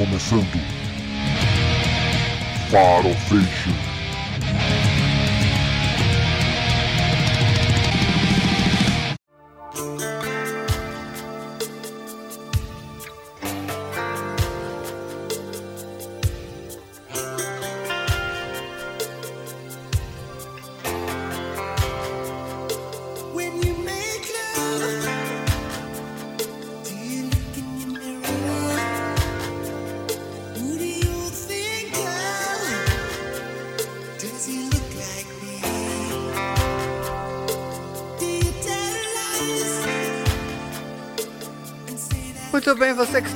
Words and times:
começando. 0.00 0.46
Farofation. 2.70 3.89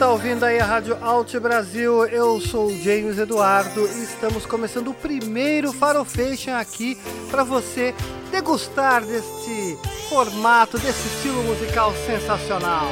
Está 0.05 0.13
ouvindo 0.13 0.45
aí 0.45 0.61
a 0.61 0.67
Rádio 0.67 0.99
Alt 1.01 1.35
Brasil, 1.39 2.05
eu 2.09 2.39
sou 2.39 2.67
o 2.67 2.79
James 2.83 3.17
Eduardo 3.17 3.89
e 3.89 4.03
estamos 4.05 4.45
começando 4.45 4.89
o 4.89 4.95
primeiro 4.95 5.73
Farofation 5.73 6.53
aqui 6.53 6.99
para 7.31 7.43
você 7.43 7.95
degustar 8.31 9.03
deste 9.03 9.79
formato, 10.11 10.79
desse 10.79 11.09
estilo 11.09 11.43
musical 11.45 11.91
sensacional. 12.07 12.85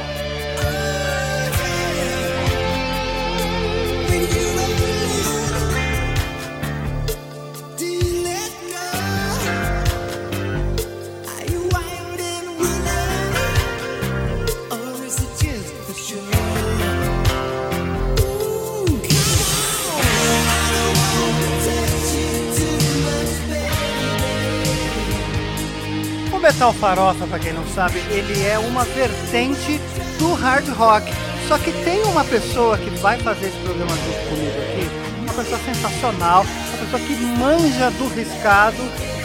Metal 26.52 26.72
Farofa, 26.74 27.26
para 27.26 27.38
quem 27.38 27.52
não 27.54 27.66
sabe, 27.66 27.98
ele 28.10 28.46
é 28.46 28.58
uma 28.58 28.84
vertente 28.84 29.80
do 30.18 30.34
hard 30.34 30.68
rock. 30.68 31.10
Só 31.48 31.56
que 31.56 31.72
tem 31.82 32.02
uma 32.02 32.22
pessoa 32.24 32.76
que 32.76 32.90
vai 32.98 33.18
fazer 33.18 33.46
esse 33.46 33.56
programa 33.58 33.90
junto 33.90 34.28
comigo 34.28 34.60
aqui, 34.60 34.88
uma 35.22 35.32
pessoa 35.32 35.58
sensacional, 35.64 36.44
uma 36.44 36.78
pessoa 36.78 37.02
que 37.02 37.14
manja 37.16 37.90
do 37.92 38.06
riscado. 38.14 38.76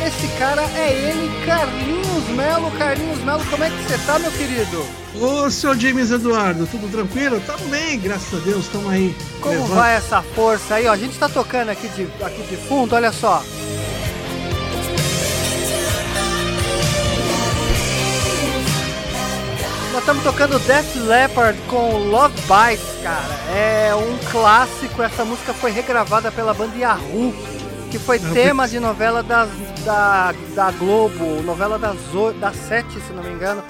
Esse 0.06 0.28
cara 0.40 0.62
é 0.78 0.94
ele, 0.94 1.46
Carlinhos 1.46 2.28
Melo. 2.30 2.72
Carlinhos 2.72 3.20
Melo, 3.20 3.46
como 3.46 3.64
é 3.64 3.70
que 3.70 3.84
você 3.84 3.98
tá, 4.06 4.18
meu 4.20 4.32
querido? 4.32 4.86
Ô, 5.20 5.50
senhor 5.50 5.78
James 5.78 6.12
Eduardo, 6.12 6.66
tudo 6.66 6.90
tranquilo? 6.90 7.42
Tamo 7.46 7.66
bem, 7.66 8.00
graças 8.00 8.34
a 8.34 8.44
Deus, 8.44 8.66
estamos 8.66 8.90
aí. 8.90 9.14
Como 9.42 9.66
vai 9.66 9.96
essa 9.96 10.22
força 10.22 10.76
aí? 10.76 10.88
Ó, 10.88 10.94
a 10.94 10.98
gente 10.98 11.18
tá 11.18 11.28
tocando 11.28 11.70
aqui 11.70 11.90
de, 11.90 12.08
aqui 12.24 12.42
de 12.44 12.56
fundo, 12.56 12.96
olha 12.96 13.12
só. 13.12 13.44
Estamos 20.08 20.24
tocando 20.24 20.58
Death 20.60 20.96
Leopard 20.96 21.60
com 21.68 21.98
Love 21.98 22.34
Bites, 22.44 23.04
cara. 23.04 23.28
É 23.54 23.94
um 23.94 24.18
clássico. 24.32 25.04
Essa 25.04 25.26
música 25.26 25.54
foi 25.54 25.70
regravada 25.70 26.32
pela 26.32 26.54
banda 26.54 26.78
Yahoo, 26.78 27.36
que 27.92 28.00
foi 28.00 28.18
tema 28.18 28.70
de 28.70 28.80
novela 28.80 29.22
das, 29.22 29.50
da, 29.84 30.34
da 30.56 30.72
Globo, 30.72 31.42
novela 31.44 31.78
das, 31.78 31.98
das 32.40 32.56
sete, 32.56 33.02
se 33.02 33.12
não 33.12 33.22
me 33.22 33.32
engano. 33.32 33.62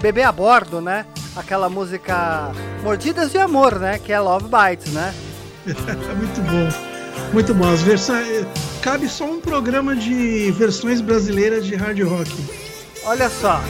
Bebê 0.00 0.22
a 0.22 0.32
bordo, 0.32 0.80
né? 0.80 1.04
Aquela 1.36 1.68
música 1.68 2.50
Mordidas 2.82 3.30
de 3.30 3.36
Amor, 3.36 3.78
né? 3.78 3.98
Que 3.98 4.14
é 4.14 4.18
Love 4.18 4.46
Bites, 4.46 4.94
né? 4.94 5.12
Muito 5.66 6.40
bom. 6.40 7.32
Muito 7.34 7.52
bom. 7.52 7.70
As 7.70 7.82
versões. 7.82 8.46
Cabe 8.80 9.10
só 9.10 9.26
um 9.26 9.42
programa 9.42 9.94
de 9.94 10.50
versões 10.52 11.02
brasileiras 11.02 11.66
de 11.66 11.74
hard 11.74 12.00
rock. 12.00 12.32
Olha 13.04 13.28
só. 13.28 13.60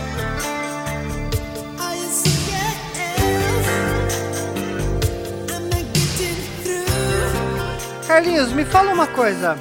Carlinhos, 8.13 8.53
me 8.53 8.63
fala 8.67 8.93
uma 8.93 9.07
coisa. 9.07 9.57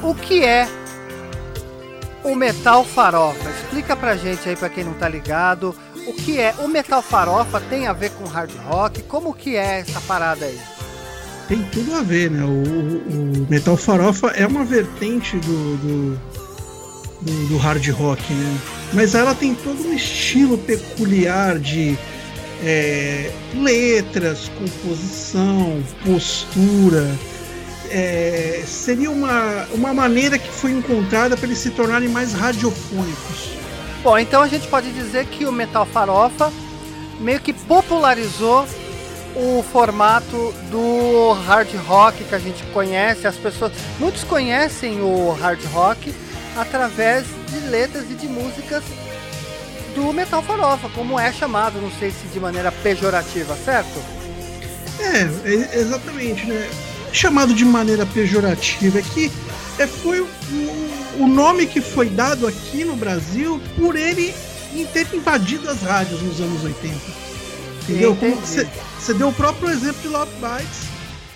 O 0.00 0.14
que 0.14 0.44
é 0.44 0.68
o 2.22 2.36
metal 2.36 2.84
farofa? 2.84 3.50
Explica 3.50 3.96
pra 3.96 4.16
gente 4.16 4.48
aí, 4.48 4.54
pra 4.54 4.68
quem 4.68 4.84
não 4.84 4.94
tá 4.94 5.08
ligado. 5.08 5.74
O 6.06 6.12
que 6.12 6.38
é? 6.38 6.54
O 6.60 6.68
metal 6.68 7.02
farofa 7.02 7.60
tem 7.68 7.88
a 7.88 7.92
ver 7.92 8.10
com 8.10 8.22
hard 8.26 8.52
rock? 8.68 9.02
Como 9.02 9.34
que 9.34 9.56
é 9.56 9.80
essa 9.80 10.00
parada 10.02 10.44
aí? 10.46 10.56
Tem 11.48 11.64
tudo 11.64 11.96
a 11.96 12.02
ver, 12.02 12.30
né? 12.30 12.44
O, 12.44 13.42
o- 13.42 13.46
Metal 13.50 13.76
Farofa 13.76 14.28
é 14.28 14.46
uma 14.46 14.64
vertente 14.64 15.36
do, 15.38 15.76
do, 15.78 16.20
do- 17.22 17.48
do 17.48 17.56
hard 17.56 17.84
rock, 17.88 18.32
né? 18.32 18.56
Mas 18.92 19.16
ela 19.16 19.34
tem 19.34 19.52
todo 19.52 19.82
um 19.88 19.92
estilo 19.94 20.56
peculiar 20.58 21.58
de 21.58 21.98
é, 22.62 23.30
letras, 23.54 24.50
composição, 24.58 25.82
postura. 26.04 27.06
É, 27.90 28.62
seria 28.66 29.10
uma, 29.10 29.66
uma 29.72 29.94
maneira 29.94 30.38
que 30.38 30.50
foi 30.50 30.72
encontrada 30.72 31.36
para 31.36 31.46
eles 31.46 31.58
se 31.58 31.70
tornarem 31.70 32.08
mais 32.08 32.32
radiofônicos. 32.32 33.50
Bom, 34.02 34.18
então 34.18 34.42
a 34.42 34.48
gente 34.48 34.66
pode 34.68 34.90
dizer 34.92 35.26
que 35.26 35.44
o 35.44 35.52
metal 35.52 35.86
farofa 35.86 36.52
meio 37.20 37.40
que 37.40 37.52
popularizou 37.52 38.66
o 39.34 39.62
formato 39.62 40.54
do 40.70 41.32
hard 41.46 41.68
rock 41.86 42.24
que 42.24 42.34
a 42.34 42.38
gente 42.38 42.62
conhece. 42.72 43.26
As 43.26 43.36
pessoas, 43.36 43.72
muitos 43.98 44.24
conhecem 44.24 45.00
o 45.00 45.32
hard 45.32 45.62
rock 45.72 46.14
através 46.56 47.26
de 47.50 47.60
letras 47.68 48.10
e 48.10 48.14
de 48.14 48.26
músicas 48.26 48.82
do 49.96 50.12
metal 50.12 50.42
farofa, 50.42 50.90
como 50.90 51.18
é 51.18 51.32
chamado, 51.32 51.80
não 51.80 51.90
sei 51.90 52.10
se 52.10 52.26
de 52.28 52.38
maneira 52.38 52.70
pejorativa, 52.70 53.56
certo? 53.56 53.98
É, 55.00 55.22
é, 55.50 55.80
exatamente, 55.80 56.44
né? 56.46 56.70
Chamado 57.12 57.54
de 57.54 57.64
maneira 57.64 58.04
pejorativa, 58.04 58.98
é 58.98 59.02
que 59.02 59.32
é, 59.78 59.86
foi 59.86 60.20
o, 60.20 60.28
o 61.18 61.26
nome 61.26 61.66
que 61.66 61.80
foi 61.80 62.10
dado 62.10 62.46
aqui 62.46 62.84
no 62.84 62.94
Brasil 62.94 63.60
por 63.76 63.96
ele 63.96 64.34
em 64.74 64.84
ter 64.84 65.06
invadido 65.14 65.70
as 65.70 65.80
rádios 65.80 66.20
nos 66.20 66.40
anos 66.40 66.62
80. 66.62 66.94
Entendeu? 67.82 68.16
Você 68.42 69.14
deu 69.14 69.28
o 69.28 69.32
próprio 69.32 69.70
exemplo 69.70 70.02
de 70.02 70.08
Love 70.08 70.32
Bites, 70.32 70.88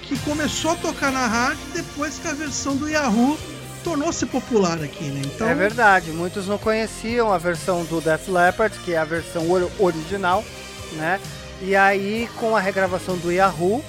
que 0.02 0.18
começou 0.18 0.72
a 0.72 0.76
tocar 0.76 1.10
na 1.10 1.26
rádio 1.26 1.62
depois 1.72 2.18
que 2.18 2.28
a 2.28 2.34
versão 2.34 2.76
do 2.76 2.88
Yahoo 2.88 3.38
tornou-se 3.82 4.26
popular 4.26 4.80
aqui, 4.82 5.04
né? 5.04 5.22
Então, 5.24 5.48
É 5.48 5.54
verdade, 5.54 6.10
muitos 6.10 6.46
não 6.46 6.58
conheciam 6.58 7.32
a 7.32 7.38
versão 7.38 7.84
do 7.84 8.00
Death 8.00 8.28
Leopard, 8.28 8.76
que 8.80 8.92
é 8.94 8.98
a 8.98 9.04
versão 9.04 9.50
or- 9.50 9.70
original, 9.78 10.44
né? 10.92 11.20
E 11.62 11.74
aí, 11.76 12.28
com 12.38 12.56
a 12.56 12.60
regravação 12.60 13.16
do 13.18 13.30
Yahoo, 13.30 13.84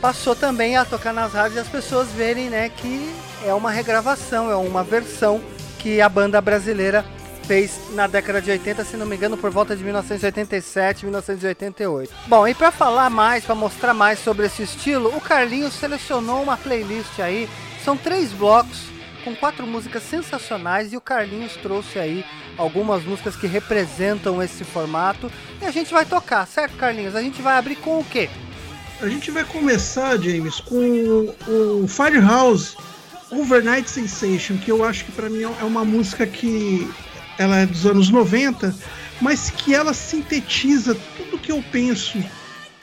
passou 0.00 0.34
também 0.34 0.76
a 0.76 0.84
tocar 0.84 1.12
nas 1.12 1.32
rádios 1.32 1.56
e 1.56 1.60
as 1.60 1.68
pessoas 1.68 2.08
verem, 2.08 2.48
né, 2.48 2.68
que 2.68 3.12
é 3.44 3.52
uma 3.52 3.70
regravação, 3.70 4.50
é 4.50 4.56
uma 4.56 4.82
versão 4.82 5.40
que 5.78 6.00
a 6.00 6.08
banda 6.08 6.40
brasileira 6.40 7.04
fez 7.46 7.72
na 7.94 8.06
década 8.06 8.40
de 8.40 8.50
80, 8.50 8.84
se 8.84 8.96
não 8.96 9.04
me 9.04 9.16
engano, 9.16 9.36
por 9.36 9.50
volta 9.50 9.74
de 9.74 9.82
1987, 9.82 11.04
1988. 11.04 12.12
Bom, 12.28 12.46
e 12.46 12.54
para 12.54 12.70
falar 12.70 13.10
mais, 13.10 13.44
para 13.44 13.54
mostrar 13.56 13.92
mais 13.92 14.20
sobre 14.22 14.46
esse 14.46 14.62
estilo, 14.62 15.14
o 15.16 15.20
Carlinhos 15.20 15.74
selecionou 15.74 16.42
uma 16.42 16.56
playlist 16.56 17.18
aí. 17.18 17.48
São 17.84 17.96
três 17.96 18.32
blocos 18.32 18.84
com 19.24 19.34
quatro 19.34 19.66
músicas 19.66 20.02
sensacionais 20.02 20.92
e 20.92 20.96
o 20.96 21.00
Carlinhos 21.00 21.56
trouxe 21.56 21.98
aí 21.98 22.24
algumas 22.56 23.04
músicas 23.04 23.36
que 23.36 23.46
representam 23.46 24.42
esse 24.42 24.64
formato 24.64 25.30
e 25.60 25.64
a 25.64 25.70
gente 25.70 25.92
vai 25.92 26.06
tocar, 26.06 26.46
certo, 26.46 26.76
Carlinhos? 26.76 27.14
A 27.14 27.22
gente 27.22 27.42
vai 27.42 27.56
abrir 27.56 27.76
com 27.76 27.98
o 27.98 28.04
quê? 28.04 28.28
a 29.02 29.08
gente 29.08 29.30
vai 29.30 29.44
começar, 29.44 30.18
James, 30.18 30.60
com 30.60 31.34
o 31.48 31.88
Firehouse 31.88 32.76
Overnight 33.30 33.88
Sensation, 33.88 34.58
que 34.58 34.70
eu 34.70 34.84
acho 34.84 35.06
que 35.06 35.12
para 35.12 35.30
mim 35.30 35.42
é 35.42 35.64
uma 35.64 35.84
música 35.84 36.26
que 36.26 36.88
ela 37.38 37.58
é 37.58 37.66
dos 37.66 37.86
anos 37.86 38.10
90, 38.10 38.74
mas 39.20 39.50
que 39.50 39.74
ela 39.74 39.94
sintetiza 39.94 40.94
tudo 41.16 41.38
que 41.38 41.50
eu 41.50 41.64
penso 41.72 42.22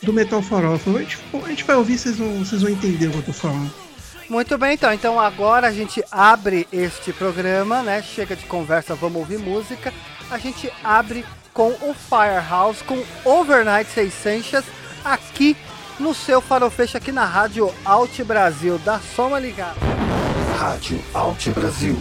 do 0.02 0.12
Metal 0.12 0.42
Farofa. 0.42 0.90
A 0.90 1.00
gente, 1.00 1.18
a 1.44 1.50
gente 1.50 1.64
vai 1.64 1.76
ouvir, 1.76 1.98
vocês 1.98 2.18
vão, 2.18 2.44
vocês 2.44 2.62
vão 2.64 2.72
entender 2.72 3.08
o 3.08 3.12
que 3.12 3.18
eu 3.18 3.24
tô 3.24 3.34
falando. 3.34 3.87
Muito 4.29 4.57
bem, 4.57 4.74
então. 4.74 4.94
Então 4.94 5.19
agora 5.19 5.68
a 5.68 5.71
gente 5.71 6.03
abre 6.12 6.68
este 6.71 7.13
programa, 7.13 7.81
né? 7.81 8.01
Chega 8.01 8.35
de 8.35 8.45
conversa, 8.45 8.95
vamos 8.95 9.18
ouvir 9.18 9.39
música. 9.39 9.94
A 10.29 10.38
gente 10.38 10.71
abre 10.83 11.25
com 11.53 11.69
o 11.69 11.94
Firehouse, 11.94 12.83
com 12.83 13.01
Overnight 13.24 14.00
Essentials, 14.00 14.65
aqui 15.03 15.56
no 16.00 16.13
seu 16.13 16.41
farofeixo 16.41 16.97
aqui 16.97 17.12
na 17.12 17.25
Rádio 17.25 17.74
Alt 17.83 18.21
Brasil. 18.24 18.79
Dá 18.83 19.00
só 19.00 19.27
uma 19.27 19.39
ligada. 19.39 19.79
Rádio 20.57 21.00
Alt 21.13 21.47
Brasil. 21.50 22.00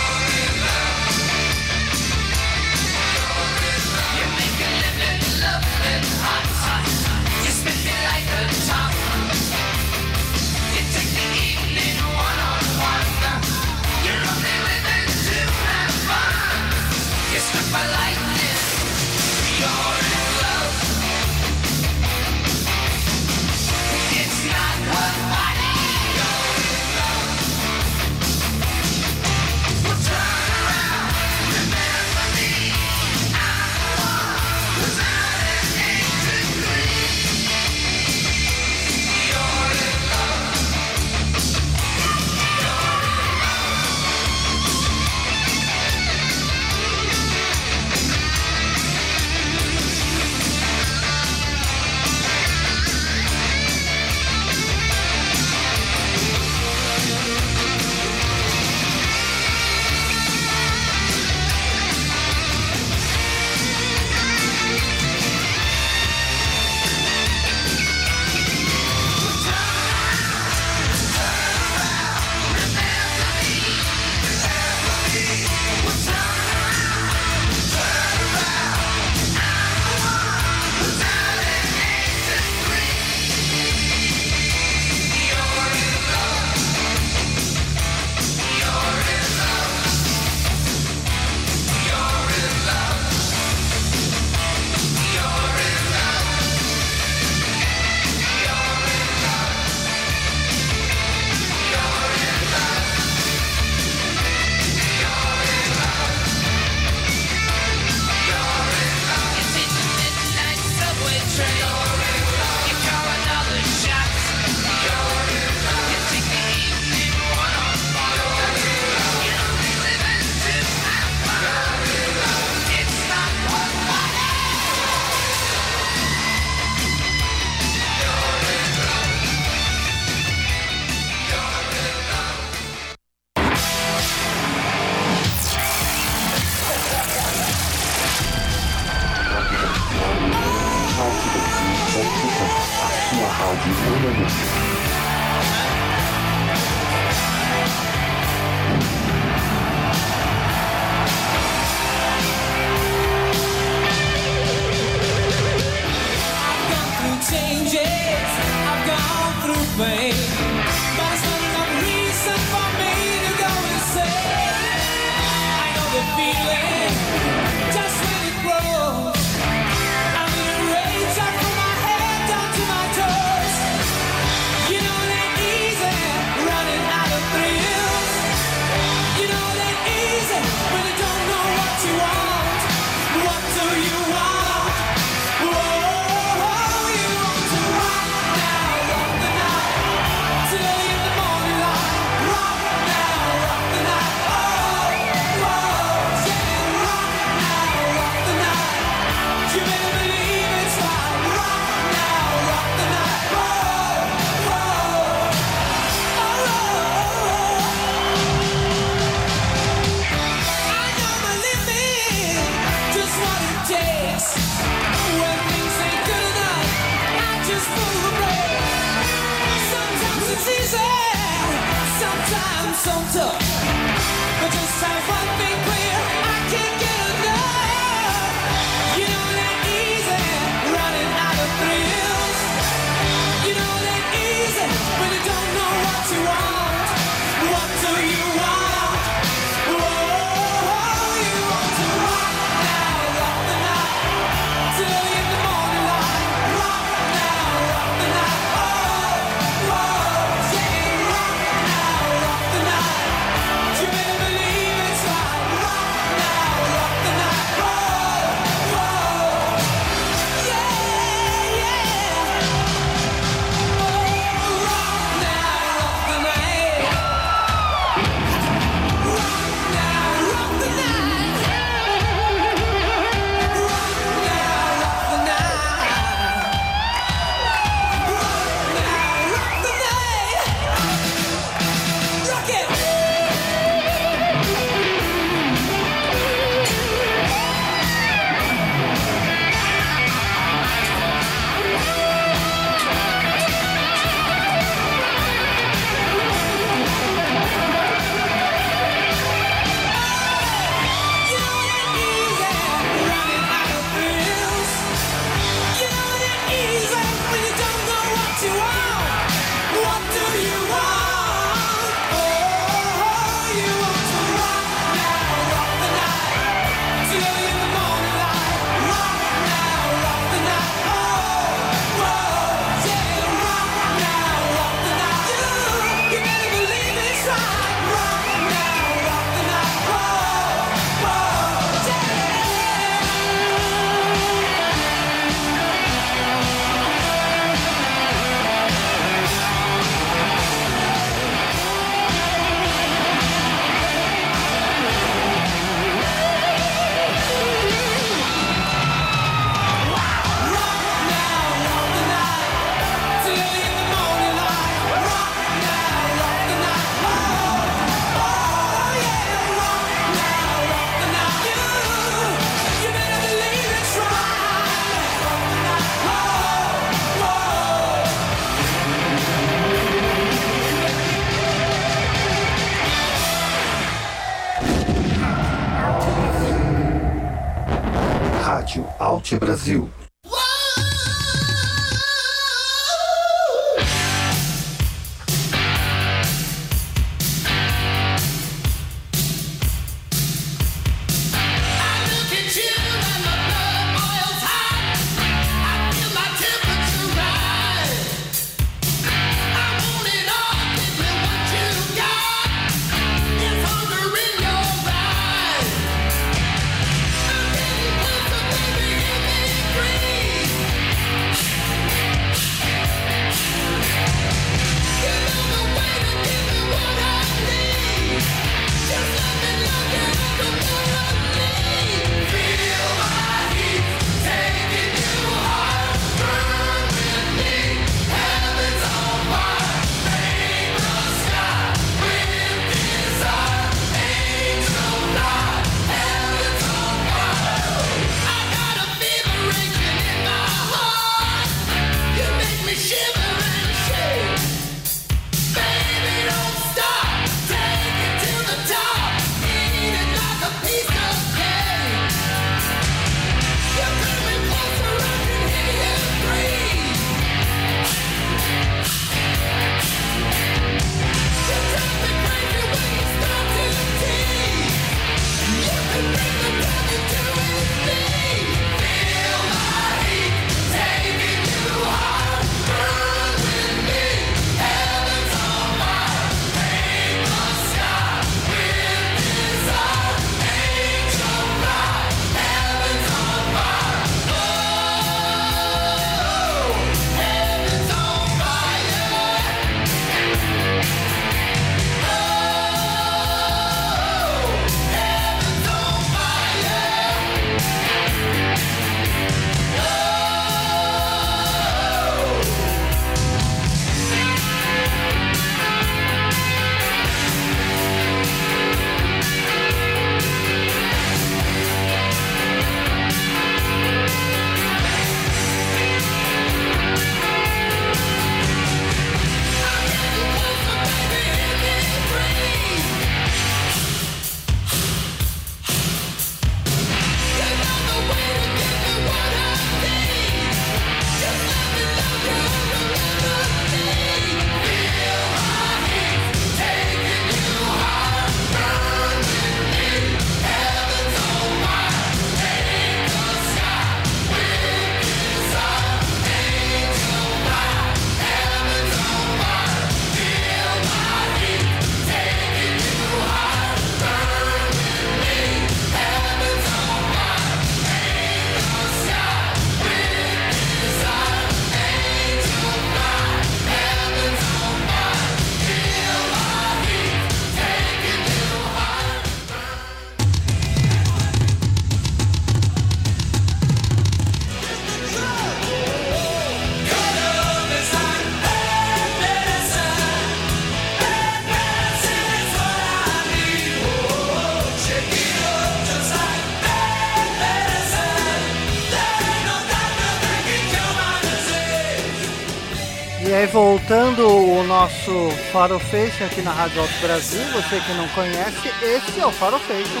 Voltando 593.94 594.26
o 594.26 594.64
nosso 594.64 595.30
Farofation 595.52 596.24
aqui 596.24 596.42
na 596.42 596.50
Rádio 596.50 596.80
Alto 596.80 596.98
Brasil, 597.00 597.44
você 597.52 597.78
que 597.78 597.92
não 597.92 598.08
conhece, 598.08 598.68
esse 598.82 599.20
é 599.20 599.26
o 599.26 599.30
Farofation. 599.30 600.00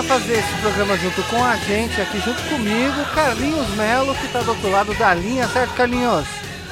Fazer 0.07 0.33
esse 0.33 0.61
programa 0.61 0.97
junto 0.97 1.21
com 1.23 1.43
a 1.43 1.55
gente, 1.55 1.99
aqui 1.99 2.19
junto 2.19 2.41
comigo, 2.43 3.05
Carlinhos 3.13 3.69
Melo, 3.75 4.15
que 4.15 4.27
tá 4.27 4.41
do 4.41 4.51
outro 4.51 4.69
lado 4.69 4.93
da 4.95 5.13
linha, 5.13 5.47
certo, 5.47 5.73
Carlinhos? 5.73 6.25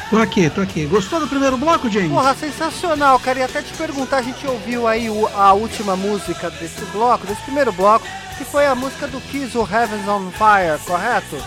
Tô 0.10 0.17
aqui, 0.17 0.50
tô 0.50 0.62
aqui. 0.62 0.86
Gostou 0.86 1.19
do 1.19 1.28
primeiro 1.28 1.58
bloco, 1.58 1.89
James? 1.89 2.12
Porra, 2.12 2.36
sensacional, 2.36 3.19
cara. 3.19 3.39
E 3.39 3.43
até 3.43 3.62
te 3.62 3.74
perguntar, 3.74 4.17
a 4.17 4.22
gente 4.22 4.46
ouviu 4.46 4.88
aí 4.88 5.08
a 5.36 5.54
última 5.54 5.96
música 5.96 6.52
desse 6.52 6.86
bloco, 6.91 7.26
desse 7.26 7.41
primeiro 7.41 7.72
bloco, 7.72 8.06
que 8.38 8.46
foi 8.46 8.67
a 8.67 8.76
música 8.76 9.08
do 9.08 9.19
Kiss, 9.19 9.58
o 9.58 9.62
Heavens 9.62 10.08
on 10.08 10.30
Fire, 10.32 10.80
correto? 10.86 11.38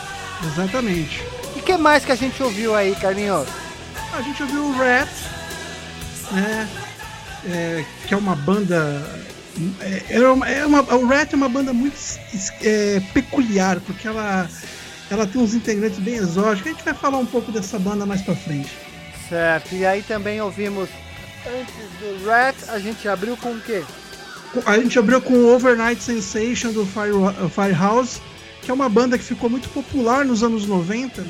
Exatamente. 0.45 1.23
E 1.55 1.61
que 1.61 1.77
mais 1.77 2.05
que 2.05 2.13
a 2.13 2.17
gente 2.17 2.43
ouviu 2.43 2.75
aí, 2.75 2.97
Carlinhos? 2.97 3.47
A 4.13 4.23
gente 4.23 4.43
ouviu 4.43 4.65
o 4.65 4.77
Rat, 4.77 5.09
né? 6.33 6.69
é, 7.49 7.85
que 8.07 8.15
é 8.15 8.17
uma 8.17 8.35
banda. 8.35 9.03
É, 9.81 10.17
é 10.17 10.29
uma, 10.29 10.49
é 10.49 10.67
uma- 10.67 10.95
o 10.95 11.07
Rat 11.07 11.33
é 11.33 11.37
uma 11.37 11.49
banda 11.49 11.73
muito 11.73 11.97
é, 12.63 13.01
peculiar, 13.15 13.81
porque 13.81 14.07
ela, 14.07 14.49
ela 15.11 15.27
tem 15.27 15.41
uns 15.41 15.55
integrantes 15.55 15.99
bem 15.99 16.17
exóticos. 16.17 16.67
A 16.71 16.75
gente 16.75 16.85
vai 16.85 16.95
falar 16.95 17.19
um 17.19 17.27
pouco 17.27 17.51
dessa 17.51 17.79
banda 17.79 18.05
mais 18.05 18.21
pra 18.23 18.35
frente. 18.37 18.71
Certo, 19.29 19.75
e 19.75 19.85
aí 19.85 20.03
também 20.03 20.41
ouvimos, 20.41 20.89
antes 21.47 21.75
do 22.01 22.27
Rat, 22.27 22.55
a 22.69 22.79
gente 22.79 23.09
abriu 23.09 23.37
com 23.37 23.53
o 23.53 23.61
quê? 23.61 23.83
A 24.65 24.79
gente 24.79 24.99
abriu 24.99 25.21
com 25.21 25.35
o 25.35 25.55
Overnight 25.55 26.03
Sensation 26.03 26.73
do 26.73 26.87
Fire, 26.87 27.13
Firehouse, 27.51 28.21
que 28.63 28.71
é 28.71 28.75
uma 28.75 28.89
banda 28.89 29.19
que 29.19 29.25
ficou 29.25 29.51
muito 29.51 29.69
popular 29.71 30.25
nos 30.25 30.43
anos 30.43 30.67
90. 30.67 31.25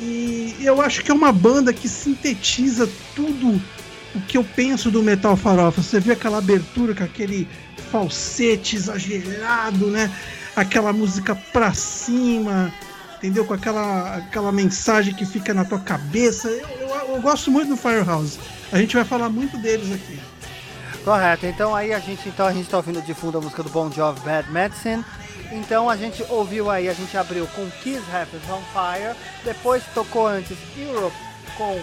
E 0.00 0.54
eu 0.60 0.80
acho 0.80 1.02
que 1.02 1.10
é 1.10 1.14
uma 1.14 1.32
banda 1.32 1.72
que 1.72 1.88
sintetiza 1.88 2.88
tudo 3.16 3.60
o 4.18 4.22
que 4.22 4.36
eu 4.36 4.44
penso 4.44 4.90
do 4.90 5.02
metal 5.02 5.36
farofa. 5.36 5.82
Você 5.82 5.98
vê 6.00 6.12
aquela 6.12 6.38
abertura 6.38 6.94
com 6.94 7.04
aquele 7.04 7.48
falsete 7.90 8.76
exagerado, 8.76 9.86
né? 9.88 10.10
Aquela 10.54 10.92
música 10.92 11.34
pra 11.52 11.72
cima, 11.72 12.72
entendeu? 13.16 13.44
Com 13.44 13.54
aquela, 13.54 14.16
aquela 14.16 14.52
mensagem 14.52 15.14
que 15.14 15.24
fica 15.24 15.54
na 15.54 15.64
tua 15.64 15.78
cabeça. 15.78 16.48
Eu, 16.48 16.68
eu- 16.80 17.14
eu 17.16 17.20
gosto 17.22 17.50
muito 17.50 17.68
do 17.70 17.76
Firehouse. 17.76 18.38
A 18.72 18.78
gente 18.78 18.94
vai 18.94 19.04
falar 19.04 19.28
muito 19.30 19.56
deles 19.58 19.90
aqui. 19.92 20.18
Correto, 21.04 21.46
então 21.46 21.74
aí 21.74 21.94
a 21.94 21.98
gente, 21.98 22.28
então 22.28 22.46
a 22.46 22.52
gente 22.52 22.68
tá 22.68 22.76
ouvindo 22.76 23.00
de 23.00 23.14
fundo 23.14 23.38
a 23.38 23.40
música 23.40 23.62
do 23.62 23.70
Bon 23.70 23.90
Jovi, 23.90 24.20
Bad 24.20 24.50
Medicine. 24.50 25.02
Então 25.50 25.88
a 25.88 25.96
gente 25.96 26.22
ouviu 26.28 26.70
aí, 26.70 26.88
a 26.88 26.92
gente 26.92 27.16
abriu 27.16 27.46
com 27.54 27.66
Kiss 27.82 28.02
Happens 28.12 28.42
on 28.50 28.60
Fire, 28.74 29.14
depois 29.44 29.82
tocou 29.94 30.26
antes 30.26 30.58
Europe 30.76 31.16
com 31.56 31.80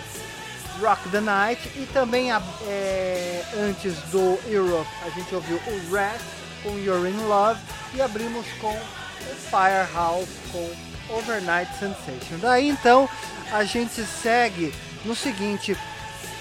Rock 0.82 1.10
the 1.10 1.22
Night 1.22 1.62
e 1.76 1.86
também 1.94 2.32
a- 2.32 2.42
é, 2.68 3.44
antes 3.58 3.94
do 4.12 4.40
Europe 4.48 4.90
a 5.06 5.10
gente 5.10 5.34
ouviu 5.34 5.58
o 5.68 5.94
Rat 5.94 6.20
com 6.64 6.78
You're 6.78 7.10
in 7.10 7.18
Love 7.28 7.60
e 7.94 8.02
abrimos 8.02 8.46
com 8.60 8.72
o 8.72 9.36
Firehouse 9.50 10.28
com 10.52 10.70
Overnight 11.16 11.72
Sensation. 11.80 12.38
Daí 12.42 12.70
então 12.70 13.10
a 13.52 13.64
gente 13.64 14.02
segue 14.04 14.74
no 15.04 15.16
seguinte, 15.16 15.78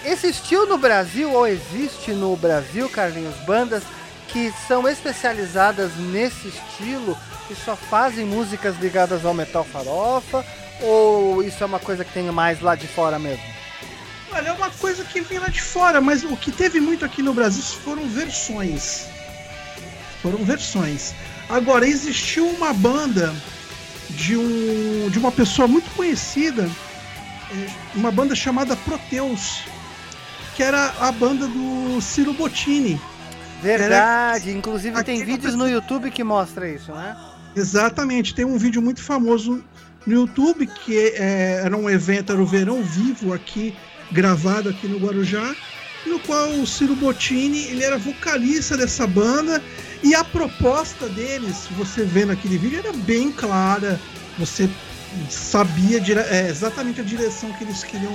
Existiu 0.07 0.67
no 0.67 0.77
Brasil 0.77 1.33
ou 1.33 1.47
existe 1.47 2.13
no 2.13 2.37
Brasil, 2.37 2.91
Carlinhos, 2.91 3.37
bandas 3.47 3.83
que 4.29 4.53
são 4.69 4.87
especializadas 4.87 5.97
nesse 5.97 6.49
estilo 6.49 7.17
e 7.51 7.55
só 7.55 7.75
fazem 7.75 8.27
músicas 8.27 8.77
ligadas 8.79 9.25
ao 9.25 9.33
metal 9.33 9.65
farofa? 9.65 10.45
Ou 10.83 11.43
isso 11.43 11.63
é 11.63 11.67
uma 11.67 11.79
coisa 11.79 12.05
que 12.05 12.13
tem 12.13 12.25
mais 12.25 12.61
lá 12.61 12.75
de 12.75 12.87
fora 12.87 13.19
mesmo? 13.19 13.54
Olha, 14.33 14.49
é 14.49 14.53
uma 14.53 14.71
coisa 14.71 15.05
que 15.05 15.21
vem 15.21 15.39
lá 15.39 15.49
de 15.49 15.63
fora, 15.63 16.01
mas 16.01 16.25
o 16.25 16.37
que 16.37 16.51
teve 16.51 16.81
muito 16.81 17.05
aqui 17.05 17.23
no 17.23 17.33
Brasil 17.33 17.63
foram 17.63 18.07
versões. 18.09 19.07
Foram 20.23 20.39
versões. 20.45 21.15
Agora, 21.49 21.87
existiu 21.87 22.49
uma 22.49 22.73
banda 22.73 23.35
de, 24.11 24.37
um, 24.37 25.09
de 25.11 25.19
uma 25.19 25.31
pessoa 25.31 25.69
muito 25.69 25.91
conhecida, 25.95 26.69
é, 27.51 27.71
uma 27.95 28.11
banda 28.11 28.35
chamada 28.35 28.77
Proteus, 28.77 29.63
que 30.57 30.63
era 30.63 30.95
a 31.01 31.13
banda 31.13 31.47
do 31.47 32.01
Ciro 32.01 32.33
Bottini. 32.33 33.01
Verdade, 33.63 34.51
inclusive 34.51 35.03
tem 35.05 35.25
vídeos 35.25 35.55
no 35.55 35.69
YouTube 35.69 36.11
que 36.11 36.23
mostra 36.23 36.69
isso, 36.69 36.93
né? 36.93 37.17
Exatamente, 37.57 38.35
tem 38.35 38.45
um 38.45 38.59
vídeo 38.59 38.83
muito 38.83 39.03
famoso 39.03 39.65
no 40.07 40.13
YouTube 40.13 40.67
que 40.67 40.97
é, 41.17 41.63
era 41.65 41.77
um 41.77 41.89
evento, 41.89 42.33
era 42.33 42.43
o 42.43 42.47
Verão 42.47 42.83
Vivo 42.83 43.33
aqui, 43.33 43.75
gravado 44.13 44.69
aqui 44.69 44.87
no 44.87 44.99
Guarujá, 44.99 45.55
no 46.07 46.19
qual 46.21 46.51
o 46.51 46.67
Ciro 46.67 46.95
Bottini 46.95 47.65
ele 47.69 47.83
era 47.83 47.99
vocalista 47.99 48.77
dessa 48.77 49.07
banda 49.07 49.63
e 50.03 50.15
a 50.15 50.23
proposta 50.23 51.09
deles, 51.09 51.67
você 51.71 52.05
vendo 52.05 52.33
aquele 52.33 52.59
vídeo, 52.59 52.79
era 52.79 52.93
bem 52.93 53.33
clara, 53.33 53.99
você 54.39 54.69
sabia 55.31 56.03
é, 56.31 56.49
exatamente 56.49 57.01
a 57.01 57.05
direção 57.05 57.53
que 57.53 57.65
eles 57.65 57.83
queriam 57.83 58.13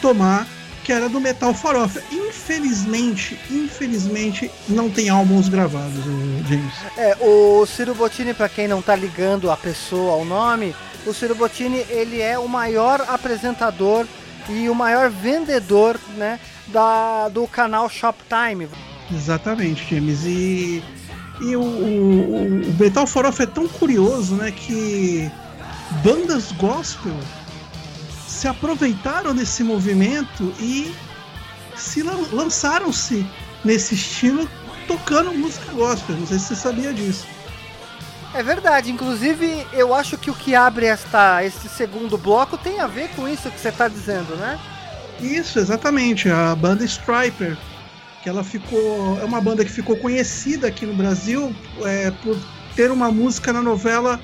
tomar, 0.00 0.46
que 0.84 0.92
era 0.92 1.08
do 1.08 1.20
metal 1.20 1.54
farofa. 1.54 2.02
Infelizmente, 2.10 3.38
infelizmente, 3.50 4.50
não 4.68 4.90
tem 4.90 5.08
álbuns 5.08 5.48
gravados, 5.48 6.04
James. 6.48 6.74
É, 6.98 7.16
o 7.20 7.64
Ciro 7.66 7.94
Bottini, 7.94 8.34
para 8.34 8.48
quem 8.48 8.66
não 8.66 8.82
tá 8.82 8.94
ligando 8.96 9.50
a 9.50 9.56
pessoa 9.56 10.12
ao 10.12 10.24
nome, 10.24 10.74
o 11.06 11.14
Ciro 11.14 11.34
Bottini, 11.34 11.86
ele 11.88 12.20
é 12.20 12.38
o 12.38 12.48
maior 12.48 13.00
apresentador 13.08 14.06
e 14.48 14.68
o 14.68 14.74
maior 14.74 15.10
vendedor, 15.10 15.98
né, 16.16 16.38
da, 16.68 17.28
do 17.28 17.46
canal 17.46 17.88
Shoptime. 17.88 18.68
Exatamente, 19.14 19.94
James. 19.94 20.24
E, 20.24 20.82
e 21.40 21.56
o, 21.56 21.60
o, 21.62 22.70
o 22.70 22.74
Metal 22.78 23.06
Farofa 23.06 23.42
é 23.42 23.46
tão 23.46 23.68
curioso, 23.68 24.34
né? 24.36 24.50
Que 24.50 25.30
bandas 26.02 26.52
gospel 26.52 27.14
se 28.26 28.48
aproveitaram 28.48 29.34
desse 29.34 29.62
movimento 29.62 30.52
e 30.58 30.94
se 31.76 32.02
lan- 32.02 32.26
lançaram-se 32.32 33.26
nesse 33.64 33.94
estilo 33.94 34.48
tocando 34.88 35.32
música 35.34 35.72
gospel. 35.72 36.16
Não 36.16 36.26
sei 36.26 36.38
se 36.38 36.46
você 36.46 36.56
sabia 36.56 36.92
disso. 36.92 37.26
É 38.34 38.42
verdade, 38.42 38.90
inclusive 38.90 39.66
eu 39.72 39.94
acho 39.94 40.16
que 40.16 40.30
o 40.30 40.34
que 40.34 40.54
abre 40.54 40.86
esta, 40.86 41.44
esse 41.44 41.68
segundo 41.68 42.16
bloco 42.16 42.56
tem 42.56 42.80
a 42.80 42.86
ver 42.86 43.08
com 43.10 43.28
isso 43.28 43.50
que 43.50 43.60
você 43.60 43.70
tá 43.70 43.88
dizendo, 43.88 44.34
né? 44.36 44.58
Isso, 45.20 45.58
exatamente. 45.58 46.30
A 46.30 46.54
banda 46.54 46.84
Striper, 46.84 47.56
que 48.22 48.28
ela 48.28 48.42
ficou. 48.42 49.18
É 49.20 49.24
uma 49.24 49.40
banda 49.40 49.64
que 49.64 49.70
ficou 49.70 49.96
conhecida 49.96 50.68
aqui 50.68 50.86
no 50.86 50.94
Brasil 50.94 51.54
é, 51.84 52.10
por 52.10 52.36
ter 52.74 52.90
uma 52.90 53.10
música 53.10 53.52
na 53.52 53.62
novela 53.62 54.18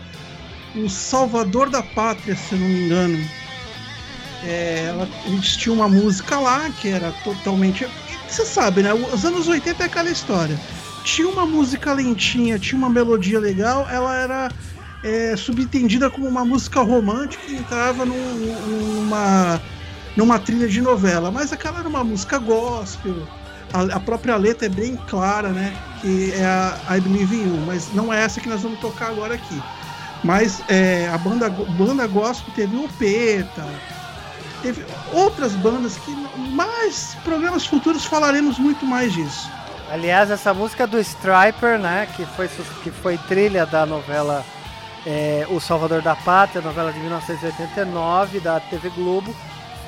O 0.74 0.88
Salvador 0.88 1.68
da 1.68 1.82
Pátria, 1.82 2.34
se 2.34 2.54
não 2.54 2.66
me 2.66 2.86
engano. 2.86 3.28
É, 4.44 4.86
ela, 4.88 5.08
eles 5.26 5.56
tinham 5.56 5.76
uma 5.76 5.88
música 5.88 6.38
lá 6.38 6.70
que 6.70 6.88
era 6.88 7.12
totalmente. 7.24 7.86
Você 8.26 8.44
sabe, 8.44 8.82
né? 8.82 8.92
Os 8.94 9.24
anos 9.24 9.48
80 9.48 9.82
é 9.82 9.86
aquela 9.86 10.10
história. 10.10 10.58
Tinha 11.04 11.28
uma 11.28 11.46
música 11.46 11.92
lentinha, 11.92 12.58
tinha 12.58 12.78
uma 12.78 12.90
melodia 12.90 13.38
legal, 13.40 13.86
ela 13.90 14.14
era 14.14 14.48
é, 15.02 15.36
subentendida 15.36 16.10
como 16.10 16.26
uma 16.26 16.44
música 16.44 16.80
romântica 16.80 17.42
e 17.50 17.56
entrava 17.56 18.04
num- 18.04 18.34
numa 18.66 19.60
numa 20.16 20.36
trilha 20.36 20.66
de 20.66 20.80
novela, 20.80 21.30
mas 21.30 21.52
aquela 21.52 21.78
era 21.78 21.88
uma 21.88 22.02
música 22.02 22.38
gospel. 22.38 23.14
A, 23.72 23.82
a 23.82 24.00
própria 24.00 24.34
letra 24.36 24.66
é 24.66 24.68
bem 24.68 24.96
clara, 25.06 25.50
né? 25.50 25.76
Que 26.00 26.32
é 26.32 26.44
a 26.44 26.96
I 26.96 27.00
Believe 27.00 27.36
in 27.36 27.42
You, 27.44 27.62
mas 27.64 27.92
não 27.92 28.12
é 28.12 28.24
essa 28.24 28.40
que 28.40 28.48
nós 28.48 28.62
vamos 28.62 28.80
tocar 28.80 29.10
agora 29.10 29.34
aqui. 29.34 29.62
Mas 30.24 30.60
é, 30.68 31.08
a 31.08 31.18
banda, 31.18 31.48
banda 31.48 32.04
gospel 32.08 32.52
teve 32.52 32.76
o 32.76 32.88
Peta, 32.98 33.64
teve 34.60 34.84
outras 35.12 35.52
bandas 35.52 35.96
que, 35.98 36.10
mais 36.52 37.16
programas 37.22 37.64
futuros 37.64 38.04
falaremos 38.04 38.58
muito 38.58 38.84
mais 38.84 39.12
disso. 39.12 39.48
Aliás, 39.90 40.30
essa 40.30 40.52
música 40.52 40.86
do 40.86 40.98
Striper, 40.98 41.78
né, 41.78 42.06
que 42.14 42.24
foi, 42.26 42.48
que 42.82 42.90
foi 42.90 43.16
trilha 43.16 43.64
da 43.64 43.86
novela 43.86 44.44
é, 45.06 45.46
O 45.48 45.58
Salvador 45.60 46.02
da 46.02 46.14
Pátria, 46.14 46.60
novela 46.60 46.92
de 46.92 46.98
1989 46.98 48.40
da 48.40 48.60
TV 48.60 48.90
Globo, 48.90 49.34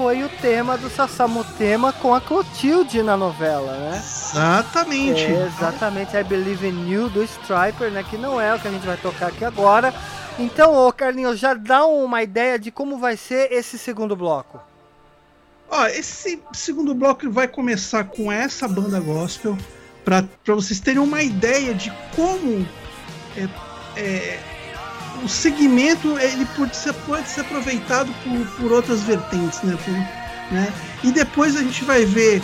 foi 0.00 0.22
o 0.22 0.28
tema 0.30 0.78
do 0.78 0.88
Sassamu 0.88 1.44
Tema 1.58 1.92
com 1.92 2.14
a 2.14 2.20
Clotilde 2.22 3.02
na 3.02 3.18
novela, 3.18 3.72
né? 3.72 3.96
Exatamente. 4.02 5.26
É, 5.26 5.46
exatamente, 5.46 6.16
I 6.16 6.24
Believe 6.24 6.66
in 6.66 6.88
You 6.88 7.10
do 7.10 7.22
Striper, 7.22 7.90
né? 7.90 8.02
Que 8.02 8.16
não 8.16 8.40
é 8.40 8.54
o 8.54 8.58
que 8.58 8.66
a 8.66 8.70
gente 8.70 8.86
vai 8.86 8.96
tocar 8.96 9.26
aqui 9.26 9.44
agora. 9.44 9.92
Então, 10.38 10.74
ô 10.74 10.90
Carlinhos, 10.90 11.38
já 11.38 11.52
dá 11.52 11.84
uma 11.84 12.22
ideia 12.22 12.58
de 12.58 12.70
como 12.70 12.98
vai 12.98 13.14
ser 13.14 13.52
esse 13.52 13.76
segundo 13.76 14.16
bloco. 14.16 14.58
Ó, 15.68 15.86
esse 15.86 16.42
segundo 16.54 16.94
bloco 16.94 17.30
vai 17.30 17.46
começar 17.46 18.04
com 18.04 18.32
essa 18.32 18.66
banda 18.66 18.98
gospel, 18.98 19.58
para 20.44 20.54
vocês 20.54 20.80
terem 20.80 21.00
uma 21.00 21.22
ideia 21.22 21.72
de 21.74 21.92
como 22.16 22.66
é, 23.36 23.48
é, 23.96 24.38
o 25.22 25.28
segmento 25.28 26.18
ele 26.18 26.44
pode 26.56 26.76
ser, 26.76 26.92
pode 26.94 27.28
ser 27.28 27.42
aproveitado 27.42 28.12
por, 28.24 28.46
por 28.56 28.72
outras 28.72 29.02
vertentes, 29.02 29.62
né? 29.62 29.76
Por- 29.84 30.54
né? 30.54 30.72
E 31.04 31.12
depois 31.12 31.54
a 31.56 31.62
gente 31.62 31.84
vai 31.84 32.04
ver 32.04 32.42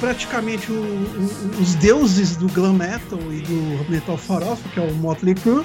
praticamente 0.00 0.70
o- 0.72 0.74
o- 0.74 1.62
os 1.62 1.74
deuses 1.76 2.36
do 2.36 2.48
glam 2.48 2.72
metal 2.74 3.18
e 3.32 3.40
do 3.42 3.90
metal 3.90 4.16
farofa, 4.16 4.68
que 4.70 4.80
é 4.80 4.82
o 4.82 4.92
Motley 4.94 5.34
Crue, 5.34 5.64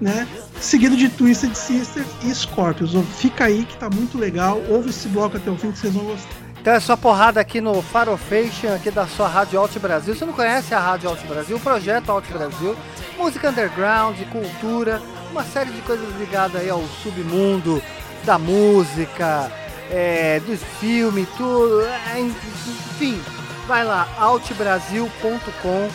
né? 0.00 0.26
Seguido 0.60 0.96
de 0.96 1.08
Twisted 1.08 1.54
Sister 1.54 2.04
e 2.24 2.34
Scorpions. 2.34 2.90
Fica 3.18 3.44
aí 3.44 3.64
que 3.64 3.76
tá 3.76 3.88
muito 3.88 4.18
legal. 4.18 4.60
Ouve 4.68 4.90
esse 4.90 5.08
bloco 5.08 5.36
até 5.36 5.50
o 5.50 5.56
fim 5.56 5.70
que 5.72 5.78
vocês 5.78 5.92
vão 5.94 6.04
gostar. 6.04 6.28
Então 6.62 6.74
é 6.74 6.78
só 6.78 6.96
porrada 6.96 7.40
aqui 7.40 7.60
no 7.60 7.82
Farofation, 7.82 8.72
aqui 8.72 8.88
da 8.88 9.04
sua 9.04 9.26
Rádio 9.26 9.58
Alt 9.58 9.76
Brasil. 9.80 10.14
Você 10.14 10.24
não 10.24 10.32
conhece 10.32 10.72
a 10.72 10.78
Rádio 10.78 11.08
Alt 11.08 11.20
Brasil? 11.26 11.56
O 11.56 11.60
projeto 11.60 12.12
Alt 12.12 12.24
Brasil. 12.30 12.76
Música 13.18 13.50
underground, 13.50 14.16
cultura, 14.30 15.02
uma 15.32 15.42
série 15.42 15.72
de 15.72 15.80
coisas 15.80 16.08
ligadas 16.20 16.62
aí 16.62 16.70
ao 16.70 16.80
submundo 17.02 17.82
da 18.22 18.38
música, 18.38 19.50
é, 19.90 20.38
do 20.38 20.56
filme, 20.78 21.26
tudo. 21.36 21.84
é, 22.14 22.20
enfim, 22.20 23.20
vai 23.66 23.82
lá, 23.82 24.08
altbrasil.com 24.16 25.88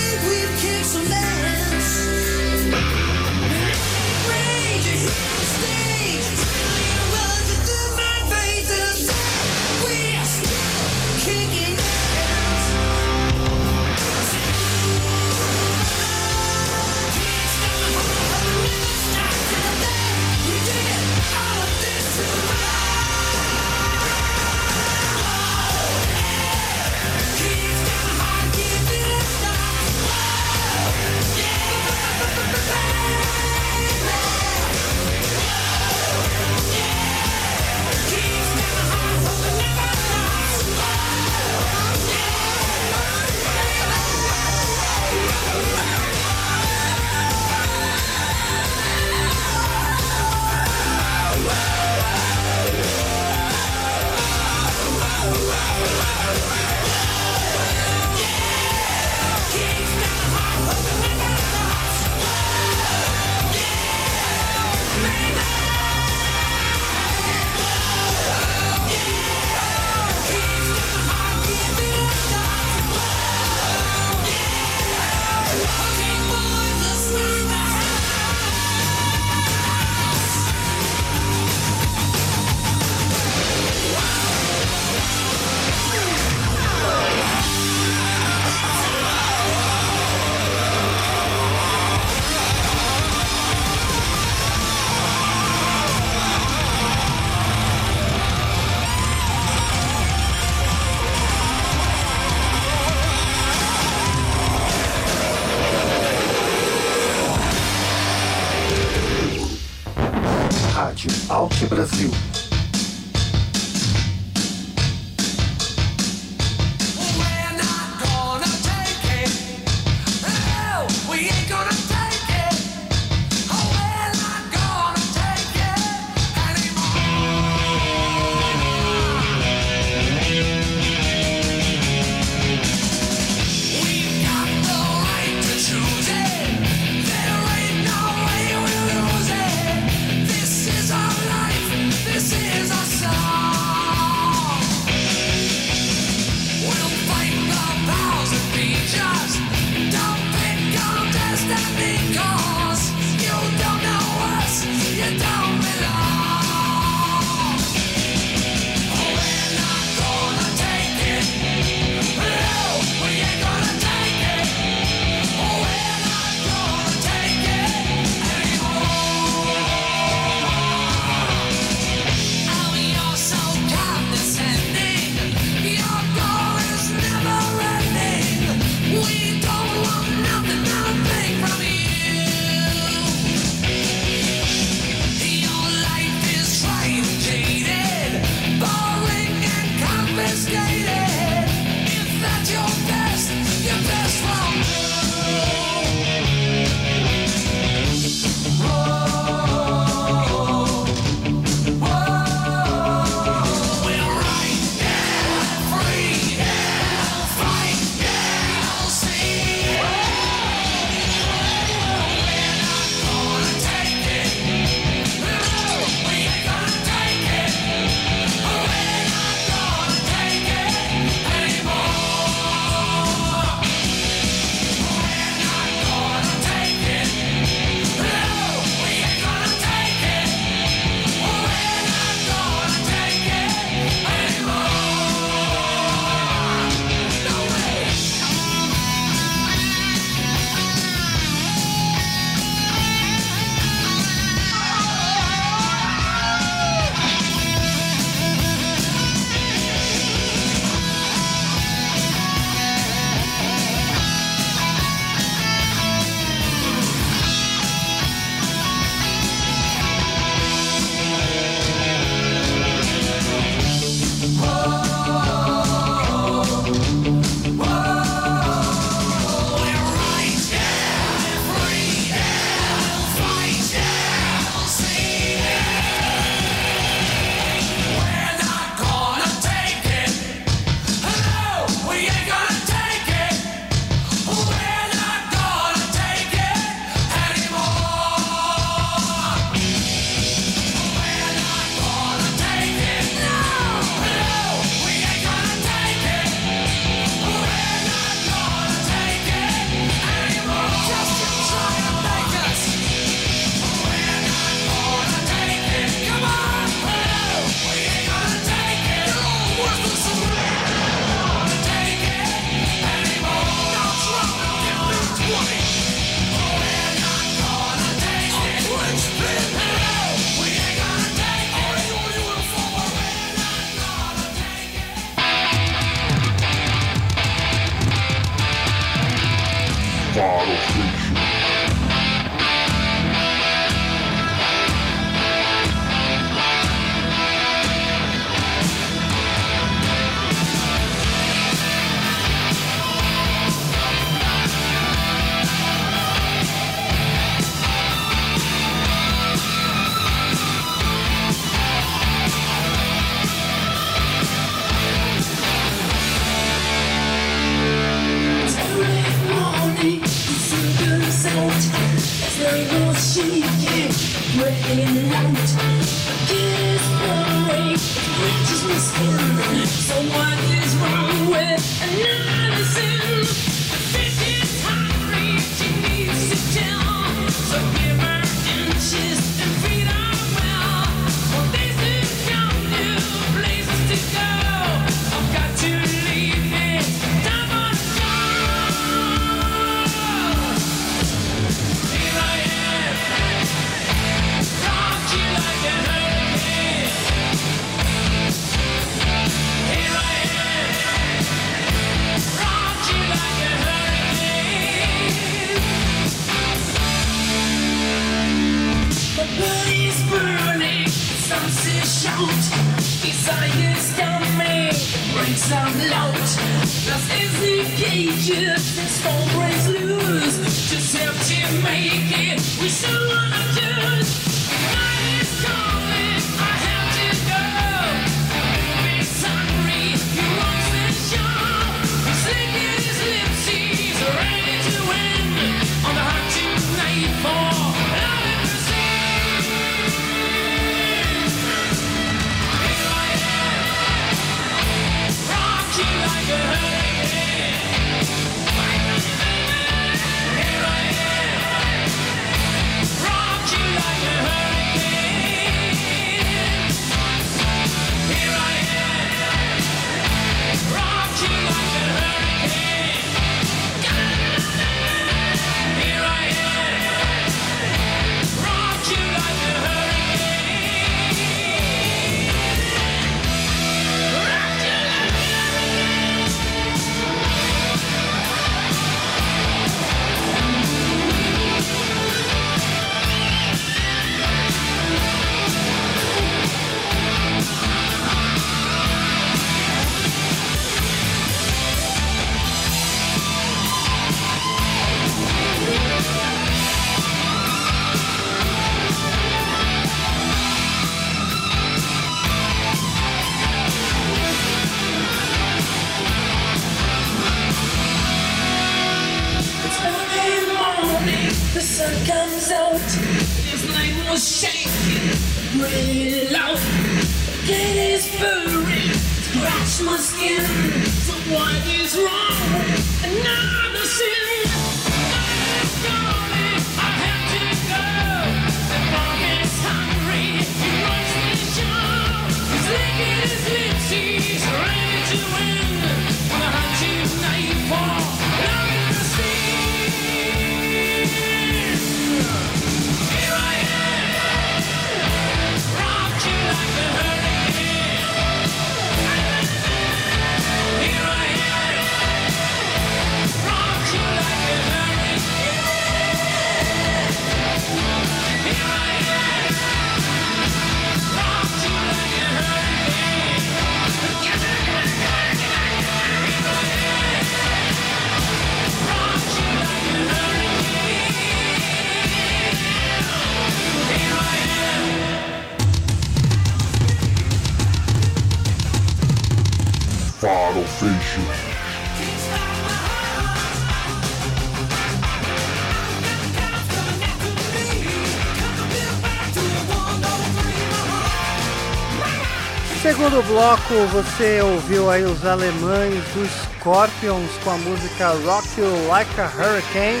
Segundo 593.10 593.26
bloco, 593.26 593.74
você 593.92 594.40
ouviu 594.40 594.88
aí 594.88 595.02
os 595.02 595.26
alemães 595.26 596.00
do 596.14 596.28
Scorpions 596.28 597.28
com 597.42 597.50
a 597.50 597.56
música 597.56 598.10
Rock 598.24 598.60
You 598.60 598.86
Like 598.86 599.20
a 599.20 599.24
Hurricane. 599.24 600.00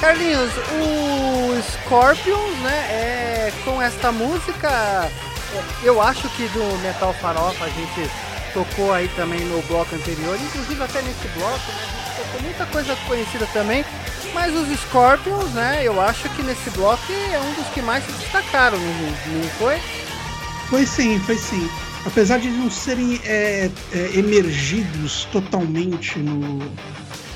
Carlinhos, 0.00 0.50
o 0.80 1.62
Scorpions, 1.62 2.58
né, 2.60 2.86
é, 2.88 3.52
com 3.66 3.82
esta 3.82 4.10
música, 4.10 5.10
eu 5.82 6.00
acho 6.00 6.26
que 6.30 6.48
do 6.48 6.78
Metal 6.78 7.12
Farofa 7.20 7.66
a 7.66 7.68
gente 7.68 8.10
tocou 8.54 8.94
aí 8.94 9.08
também 9.08 9.40
no 9.40 9.60
bloco 9.64 9.94
anterior, 9.94 10.34
inclusive 10.40 10.82
até 10.82 11.02
nesse 11.02 11.28
bloco, 11.36 11.58
né, 11.58 11.82
a 11.82 12.06
gente 12.06 12.16
tocou 12.16 12.40
muita 12.40 12.64
coisa 12.64 12.96
conhecida 13.06 13.46
também, 13.52 13.84
mas 14.32 14.54
os 14.54 14.80
Scorpions, 14.80 15.50
né, 15.50 15.82
eu 15.84 16.00
acho 16.00 16.30
que 16.30 16.42
nesse 16.42 16.70
bloco 16.70 17.12
é 17.12 17.38
um 17.40 17.52
dos 17.62 17.66
que 17.74 17.82
mais 17.82 18.02
se 18.06 18.12
destacaram, 18.12 18.78
não 18.78 19.50
foi? 19.58 19.78
Foi 20.70 20.86
sim, 20.86 21.20
foi 21.26 21.36
sim. 21.36 21.70
Apesar 22.04 22.38
de 22.38 22.48
não 22.48 22.70
serem 22.70 23.20
é, 23.24 23.70
é, 23.92 24.10
emergidos 24.14 25.24
totalmente 25.30 26.18
no, 26.18 26.58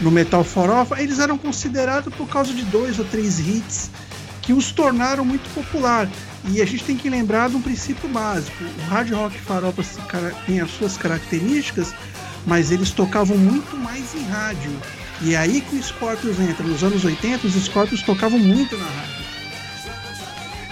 no 0.01 0.11
Metal 0.11 0.43
Farofa, 0.43 1.01
eles 1.01 1.21
eram 1.21 1.39
considerados 1.39 2.13
por 2.15 2.29
causa 2.29 2.53
de 2.53 2.63
dois 2.65 2.99
ou 2.99 3.05
três 3.05 3.39
hits 3.39 3.91
que 4.43 4.53
os 4.53 4.73
tornaram 4.73 5.25
muito 5.25 5.49
popular. 5.55 6.09
E 6.49 6.63
a 6.63 6.65
gente 6.65 6.85
tem 6.85 6.97
que 6.97 7.11
lembrar 7.11 7.49
de 7.51 7.57
um 7.57 7.63
princípio 7.63 8.09
básico. 8.09 8.57
O 8.63 8.91
hard 8.91 9.11
rock 9.13 9.39
farofa 9.41 9.83
tem 10.47 10.61
as 10.61 10.71
suas 10.71 10.97
características, 10.97 11.93
mas 12.47 12.71
eles 12.71 12.93
tocavam 12.93 13.37
muito 13.37 13.77
mais 13.77 14.15
em 14.15 14.23
rádio. 14.25 14.71
E 15.23 15.35
é 15.35 15.39
aí 15.39 15.61
que 15.61 15.75
o 15.75 15.83
Scorpions 15.83 16.39
entra. 16.39 16.65
Nos 16.65 16.85
anos 16.85 17.05
80, 17.05 17.47
os 17.47 17.55
Scorpions 17.55 18.03
tocavam 18.03 18.39
muito 18.39 18.77
na 18.77 18.85
rádio. 18.85 19.27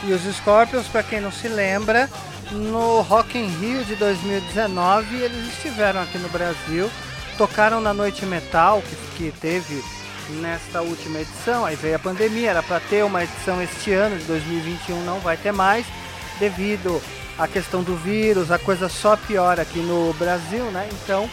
E 0.06 0.12
os 0.12 0.36
Scorpions, 0.36 0.86
para 0.86 1.02
quem 1.02 1.20
não 1.20 1.32
se 1.32 1.48
lembra, 1.48 2.08
no 2.52 3.00
Rock 3.02 3.38
in 3.38 3.46
Rio 3.58 3.84
de 3.84 3.94
2019 3.96 5.16
eles 5.16 5.48
estiveram 5.54 6.02
aqui 6.02 6.18
no 6.18 6.28
Brasil, 6.28 6.90
tocaram 7.36 7.80
na 7.80 7.92
Noite 7.94 8.24
Metal 8.26 8.82
que, 8.82 9.30
que 9.30 9.38
teve 9.40 9.82
nesta 10.40 10.80
última 10.82 11.18
edição. 11.20 11.64
Aí 11.64 11.76
veio 11.76 11.96
a 11.96 11.98
pandemia, 11.98 12.50
era 12.50 12.62
para 12.62 12.80
ter 12.80 13.04
uma 13.04 13.22
edição 13.24 13.60
este 13.62 13.92
ano 13.92 14.16
de 14.18 14.24
2021, 14.24 15.02
não 15.04 15.18
vai 15.20 15.36
ter 15.36 15.52
mais 15.52 15.86
devido 16.38 17.00
à 17.38 17.46
questão 17.48 17.82
do 17.82 17.96
vírus, 17.96 18.50
a 18.50 18.58
coisa 18.58 18.88
só 18.88 19.16
piora 19.16 19.62
aqui 19.62 19.80
no 19.80 20.12
Brasil, 20.14 20.64
né? 20.66 20.88
Então 20.92 21.28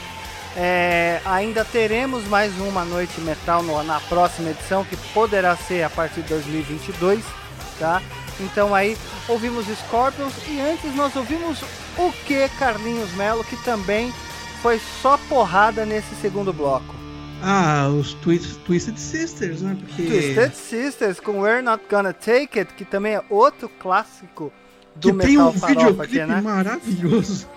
é, 0.58 1.22
ainda 1.26 1.64
teremos 1.64 2.26
mais 2.28 2.54
uma 2.60 2.84
Noite 2.84 3.22
Metal 3.22 3.64
no- 3.64 3.82
na 3.84 4.00
próxima 4.02 4.50
edição, 4.50 4.84
que 4.84 4.98
poderá 5.14 5.56
ser 5.56 5.84
a 5.84 5.90
partir 5.90 6.22
de 6.22 6.30
2022, 6.30 7.24
tá? 7.82 8.02
Então 8.40 8.74
aí 8.76 8.96
ouvimos 9.28 9.66
Scorpions 9.68 10.34
e 10.48 10.60
antes 10.62 10.96
nós 10.96 11.16
ouvimos 11.16 11.62
o 11.98 12.12
que 12.26 12.48
Carlinhos 12.60 13.12
Melo, 13.14 13.44
que 13.44 13.58
também 13.64 14.14
foi 14.62 14.80
só 15.02 15.18
porrada 15.28 15.86
nesse 15.86 16.14
segundo 16.22 16.54
bloco. 16.54 16.96
Ah, 17.44 17.88
os 17.90 18.14
Twist- 18.14 18.60
Twisted 18.60 18.98
Sisters, 19.00 19.62
né? 19.64 19.76
Porque 19.80 20.04
Twisted 20.04 20.54
Sisters 20.54 21.20
com 21.20 21.40
We're 21.42 21.64
Not 21.64 21.84
Gonna 21.90 22.14
Take 22.14 22.60
It, 22.60 22.74
que 22.76 22.86
também 22.86 23.16
é 23.16 23.24
outro 23.30 23.68
clássico 23.68 24.54
do 24.96 25.12
que 25.12 25.18
tem 25.26 25.38
metal 25.38 25.50
um 25.50 25.54
farofa 25.54 25.68
videoclipe 25.80 26.20
aqui, 26.22 26.32
né? 26.32 26.42
maravilhoso. 26.42 27.48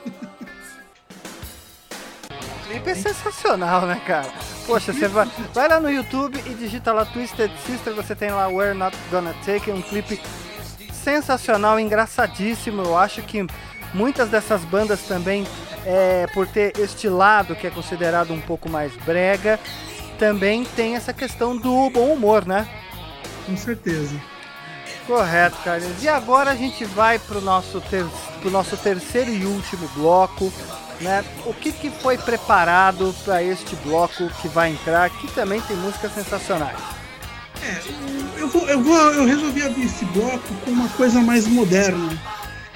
Clipe 2.85 2.91
é 2.91 2.95
sensacional, 2.95 3.87
né, 3.87 4.01
cara? 4.07 4.28
Poxa, 4.66 4.93
você 4.93 5.09
vai, 5.09 5.26
vai 5.55 5.68
lá 5.68 5.80
no 5.80 5.91
YouTube 5.91 6.39
e 6.45 6.55
digita 6.55 6.93
lá 6.93 7.07
Twisted 7.07 7.51
Sister, 7.64 7.95
você 7.95 8.14
tem 8.14 8.30
lá 8.30 8.47
We're 8.49 8.74
Not 8.74 8.95
Gonna 9.11 9.35
Take 9.45 9.70
It, 9.70 9.72
um 9.72 9.80
clipe 9.80 10.20
sensacional, 10.93 11.80
engraçadíssimo. 11.80 12.82
Eu 12.82 12.97
acho 12.97 13.22
que 13.22 13.47
muitas 13.95 14.28
dessas 14.28 14.62
bandas 14.64 15.01
também, 15.03 15.47
é, 15.87 16.26
por 16.35 16.47
ter 16.47 16.78
este 16.78 17.09
lado 17.09 17.57
que 17.57 17.66
é 17.66 17.70
considerado 17.70 18.35
um 18.35 18.41
pouco 18.41 18.68
mais 18.68 18.95
brega, 18.99 19.59
também 20.18 20.64
tem 20.76 20.95
essa 20.95 21.12
questão 21.12 21.57
do 21.57 21.89
bom 21.89 22.12
humor, 22.12 22.47
né? 22.47 22.68
Com 23.47 23.57
certeza. 23.57 24.14
Correto, 25.07 25.57
Carlinhos. 25.64 26.03
E 26.03 26.09
agora 26.09 26.51
a 26.51 26.55
gente 26.55 26.85
vai 26.85 27.18
pro 27.18 27.41
nosso, 27.41 27.80
ter, 27.80 28.05
pro 28.41 28.51
nosso 28.51 28.76
terceiro 28.76 29.30
e 29.30 29.45
último 29.45 29.89
bloco, 29.95 30.53
né? 31.01 31.25
O 31.45 31.53
que, 31.53 31.73
que 31.73 31.91
foi 31.91 32.17
preparado 32.19 33.15
para 33.25 33.43
este 33.43 33.77
bloco 33.77 34.29
que 34.41 34.49
vai 34.49 34.73
entrar, 34.73 35.11
que 35.11 35.27
também 35.33 35.61
tem 35.63 35.77
músicas 35.77 36.13
sensacionais. 36.15 36.79
É, 37.63 37.81
eu, 38.39 38.49
vou, 38.49 38.69
eu, 38.69 38.83
vou, 38.83 38.97
eu 39.13 39.25
resolvi 39.25 39.63
abrir 39.63 39.87
esse 39.87 40.05
bloco 40.07 40.55
com 40.65 40.71
uma 40.71 40.89
coisa 40.91 41.21
mais 41.21 41.47
moderna. 41.47 42.19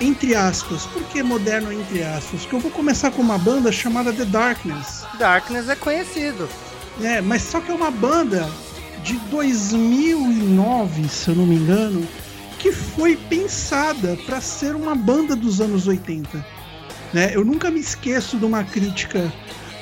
Entre 0.00 0.34
aspas. 0.34 0.86
Por 0.86 1.02
que 1.04 1.22
moderno 1.22 1.72
entre 1.72 2.02
aspas? 2.04 2.42
Porque 2.42 2.54
eu 2.54 2.60
vou 2.60 2.70
começar 2.70 3.10
com 3.10 3.20
uma 3.20 3.36
banda 3.36 3.72
chamada 3.72 4.12
The 4.12 4.24
Darkness. 4.24 5.04
Darkness 5.18 5.68
é 5.68 5.74
conhecido. 5.74 6.48
É, 7.02 7.20
mas 7.20 7.42
só 7.42 7.60
que 7.60 7.70
é 7.70 7.74
uma 7.74 7.90
banda 7.90 8.48
de 9.02 9.14
2009, 9.30 11.08
se 11.08 11.28
eu 11.28 11.34
não 11.34 11.46
me 11.46 11.56
engano, 11.56 12.06
que 12.58 12.72
foi 12.72 13.16
pensada 13.16 14.16
para 14.26 14.40
ser 14.40 14.74
uma 14.74 14.94
banda 14.94 15.36
dos 15.36 15.60
anos 15.60 15.86
80. 15.86 16.44
Né? 17.12 17.30
Eu 17.34 17.44
nunca 17.44 17.70
me 17.70 17.80
esqueço 17.80 18.36
de 18.36 18.44
uma 18.44 18.64
crítica 18.64 19.32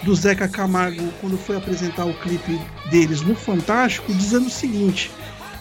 do 0.02 0.14
Zeca 0.14 0.48
Camargo 0.48 1.12
quando 1.20 1.36
foi 1.36 1.56
apresentar 1.56 2.04
o 2.04 2.14
clipe 2.14 2.60
deles 2.90 3.22
no 3.22 3.34
Fantástico, 3.34 4.12
dizendo 4.14 4.46
o 4.46 4.50
seguinte: 4.50 5.10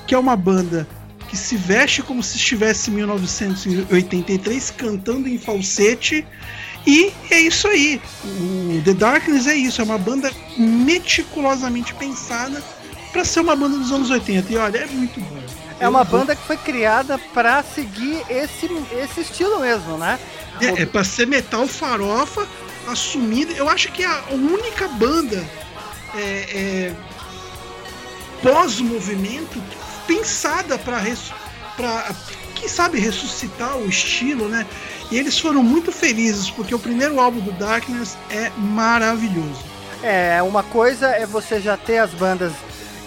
que 0.05 0.13
é 0.13 0.17
uma 0.17 0.35
banda 0.35 0.87
que 1.27 1.35
se 1.35 1.55
veste 1.55 2.03
como 2.03 2.21
se 2.21 2.37
estivesse 2.37 2.91
em 2.91 2.95
1983 2.95 4.71
cantando 4.71 5.27
em 5.27 5.37
falsete 5.37 6.25
e 6.85 7.11
é 7.31 7.39
isso 7.39 7.67
aí. 7.67 7.99
O 8.23 8.81
The 8.83 8.93
Darkness 8.93 9.47
é 9.47 9.55
isso, 9.55 9.81
é 9.81 9.83
uma 9.83 9.97
banda 9.97 10.31
meticulosamente 10.57 11.93
pensada 11.95 12.61
para 13.11 13.25
ser 13.25 13.39
uma 13.39 13.55
banda 13.55 13.77
dos 13.77 13.91
anos 13.91 14.09
80. 14.09 14.53
E 14.53 14.57
olha, 14.57 14.77
é 14.77 14.85
muito 14.87 15.19
bom. 15.21 15.44
É 15.79 15.87
uma 15.87 16.03
banda 16.03 16.35
que 16.35 16.41
foi 16.43 16.57
criada 16.57 17.17
para 17.33 17.61
seguir 17.63 18.23
esse, 18.29 18.69
esse 18.91 19.21
estilo 19.21 19.59
mesmo, 19.59 19.97
né? 19.97 20.19
É, 20.61 20.83
é 20.83 20.85
para 20.85 21.03
ser 21.03 21.27
metal 21.27 21.67
farofa 21.67 22.47
assumida. 22.87 23.53
Eu 23.53 23.67
acho 23.67 23.91
que 23.91 24.03
é 24.03 24.07
a 24.07 24.23
única 24.31 24.87
banda 24.87 25.43
é, 26.15 26.19
é, 26.21 26.93
pós-movimento 28.41 29.61
pensada 30.07 30.77
para 30.77 31.01
para 31.75 32.15
quem 32.55 32.69
sabe 32.69 32.99
ressuscitar 32.99 33.75
o 33.77 33.89
estilo, 33.89 34.47
né? 34.47 34.65
E 35.11 35.17
eles 35.17 35.37
foram 35.37 35.61
muito 35.61 35.91
felizes 35.91 36.49
porque 36.49 36.73
o 36.73 36.79
primeiro 36.79 37.19
álbum 37.19 37.41
do 37.41 37.51
Darkness 37.51 38.17
é 38.29 38.49
maravilhoso. 38.57 39.61
É, 40.01 40.41
uma 40.41 40.63
coisa 40.63 41.07
é 41.07 41.25
você 41.25 41.59
já 41.59 41.75
ter 41.75 41.97
as 41.97 42.11
bandas 42.11 42.53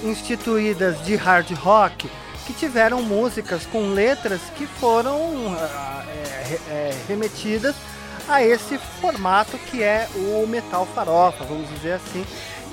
instituídas 0.04 1.02
de 1.04 1.16
hard 1.16 1.50
rock 1.52 2.10
que 2.48 2.54
tiveram 2.54 3.02
músicas 3.02 3.66
com 3.66 3.92
letras 3.92 4.40
que 4.56 4.66
foram 4.66 5.54
ah, 5.60 6.02
é, 6.08 6.58
é, 6.70 6.94
remetidas 7.06 7.76
a 8.26 8.42
esse 8.42 8.78
formato 9.02 9.58
que 9.58 9.82
é 9.82 10.08
o 10.16 10.46
metal 10.46 10.88
farofa, 10.94 11.44
vamos 11.44 11.68
dizer 11.68 11.92
assim. 11.92 12.24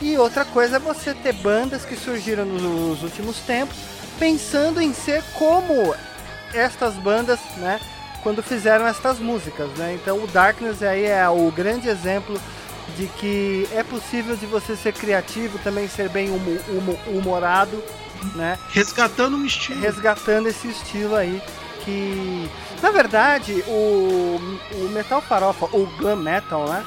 E 0.01 0.17
outra 0.17 0.45
coisa 0.45 0.77
é 0.77 0.79
você 0.79 1.13
ter 1.13 1.33
bandas 1.33 1.83
que 1.83 1.97
surgiram 1.97 2.45
nos 2.45 3.03
últimos 3.03 3.37
tempos 3.39 3.75
pensando 4.17 4.81
em 4.81 4.93
ser 4.93 5.21
como 5.33 5.93
estas 6.53 6.93
bandas, 6.93 7.39
né, 7.57 7.81
quando 8.23 8.41
fizeram 8.41 8.87
estas 8.87 9.19
músicas, 9.19 9.69
né? 9.71 9.93
Então 10.01 10.23
o 10.23 10.27
Darkness 10.27 10.81
aí 10.81 11.03
é 11.05 11.27
o 11.27 11.51
grande 11.51 11.89
exemplo 11.89 12.39
de 12.95 13.07
que 13.07 13.67
é 13.73 13.83
possível 13.83 14.37
de 14.37 14.45
você 14.45 14.73
ser 14.75 14.93
criativo, 14.93 15.59
também 15.59 15.87
ser 15.89 16.07
bem 16.07 16.29
humo- 16.29 16.59
humo- 16.69 16.99
humorado, 17.07 17.83
né? 18.35 18.57
Resgatando 18.69 19.37
um 19.37 19.45
estilo. 19.45 19.79
resgatando 19.81 20.47
esse 20.47 20.67
estilo 20.67 21.15
aí 21.15 21.41
que 21.83 22.49
na 22.81 22.89
verdade 22.91 23.63
o, 23.67 24.39
o 24.73 24.89
metal 24.89 25.21
farofa 25.21 25.65
o 25.71 25.85
glam 25.97 26.15
metal 26.15 26.67
né 26.67 26.83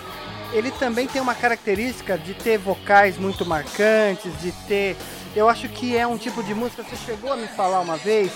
ele 0.52 0.70
também 0.72 1.06
tem 1.06 1.20
uma 1.20 1.34
característica 1.34 2.18
de 2.18 2.34
ter 2.34 2.58
vocais 2.58 3.16
muito 3.16 3.46
marcantes 3.46 4.32
de 4.40 4.50
ter 4.66 4.96
eu 5.36 5.48
acho 5.48 5.68
que 5.68 5.96
é 5.96 6.06
um 6.06 6.18
tipo 6.18 6.42
de 6.42 6.54
música 6.54 6.82
você 6.82 6.96
chegou 6.96 7.32
a 7.32 7.36
me 7.36 7.46
falar 7.46 7.80
uma 7.80 7.96
vez 7.96 8.32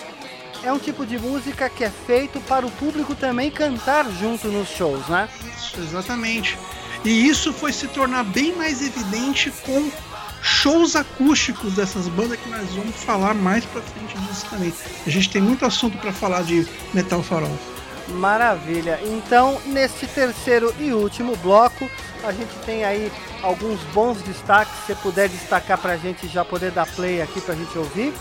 é 0.63 0.73
um 0.73 0.79
tipo 0.79 1.05
de 1.05 1.19
música 1.19 1.69
que 1.69 1.83
é 1.83 1.91
feito 1.91 2.41
para 2.43 2.65
o 2.65 2.71
público 2.71 3.15
também 3.17 3.51
cantar 3.51 4.09
junto 4.11 4.47
nos 4.49 4.69
shows 4.69 5.09
né 5.09 5.29
Isso, 5.57 5.81
exatamente. 5.81 6.57
E 7.05 7.27
isso 7.27 7.53
foi 7.53 7.73
se 7.73 7.89
tornar 7.89 8.23
bem 8.25 8.55
mais 8.55 8.81
evidente 8.81 9.51
com 9.65 9.91
shows 10.43 10.97
acústicos 10.97 11.75
dessas 11.75 12.09
bandas 12.09 12.39
que 12.39 12.51
nós 12.51 12.69
vamos 12.75 12.97
falar 12.97 13.33
mais 13.33 13.65
pra 13.65 13.81
frente 13.81 14.19
disso 14.19 14.47
também. 14.51 14.73
A 15.07 15.11
gente 15.11 15.31
tem 15.31 15.41
muito 15.41 15.65
assunto 15.65 15.97
pra 15.99 16.13
falar 16.13 16.43
de 16.43 16.67
metal 16.93 17.23
farofa. 17.23 17.73
Maravilha. 18.09 19.01
Então, 19.05 19.61
neste 19.67 20.07
terceiro 20.07 20.75
e 20.79 20.93
último 20.93 21.37
bloco, 21.37 21.89
a 22.25 22.33
gente 22.33 22.53
tem 22.67 22.85
aí 22.85 23.11
alguns 23.43 23.81
bons 23.95 24.21
destaques. 24.23 24.75
Se 24.81 24.87
você 24.87 24.95
puder 24.97 25.29
destacar 25.29 25.79
pra 25.79 25.97
gente 25.97 26.27
já 26.29 26.45
poder 26.45 26.73
dar 26.73 26.87
play 26.87 27.23
aqui 27.23 27.41
pra 27.41 27.55
gente 27.55 27.79
ouvir. 27.79 28.13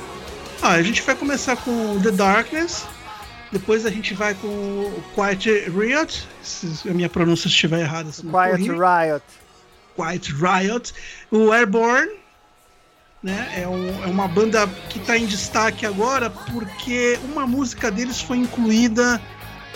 Ah, 0.61 0.73
a 0.73 0.83
gente 0.83 1.01
vai 1.01 1.15
começar 1.15 1.55
com 1.57 1.99
The 2.01 2.11
Darkness, 2.11 2.85
depois 3.51 3.83
a 3.85 3.89
gente 3.89 4.13
vai 4.13 4.35
com 4.35 4.47
o 4.47 5.03
Quiet 5.15 5.69
Riot, 5.69 6.27
se 6.43 6.87
a 6.87 6.93
minha 6.93 7.09
pronúncia 7.09 7.47
estiver 7.47 7.79
errada. 7.79 8.11
Quiet. 8.11 8.69
Riot. 8.69 9.23
Quiet 9.95 10.31
Riot, 10.33 10.93
o 11.31 11.51
Airborne, 11.51 12.11
né? 13.23 13.53
É, 13.61 13.67
um- 13.67 14.03
é 14.03 14.07
uma 14.07 14.27
banda 14.27 14.67
que 14.89 14.97
está 14.99 15.17
em 15.17 15.25
destaque 15.25 15.85
agora 15.85 16.29
porque 16.29 17.19
uma 17.31 17.45
música 17.45 17.91
deles 17.91 18.19
foi 18.21 18.37
incluída 18.37 19.21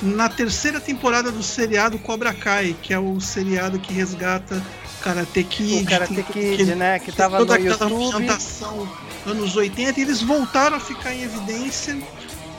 na 0.02 0.28
terceira 0.28 0.80
temporada 0.82 1.32
do 1.32 1.42
seriado 1.44 1.98
Cobra 2.00 2.34
Kai, 2.34 2.76
que 2.82 2.94
é 2.94 3.00
o 3.00 3.20
seriado 3.22 3.80
que 3.80 3.94
resgata 3.94 4.62
Karate 5.02 5.44
Kid. 5.44 5.84
O 5.84 5.86
Karate 5.86 6.24
Kid, 6.24 6.58
tem- 6.66 6.76
né? 6.76 7.00
Que 7.00 7.06
tem 7.06 7.16
tava 7.16 7.38
toda 7.38 7.58
no 7.58 7.72
aquela 7.72 7.90
YouTube. 7.92 8.16
ambientação 8.16 8.90
anos 9.26 9.56
80 9.56 10.00
e 10.00 10.04
eles 10.04 10.22
voltaram 10.22 10.78
a 10.78 10.80
ficar 10.80 11.14
em 11.14 11.22
evidência 11.24 11.96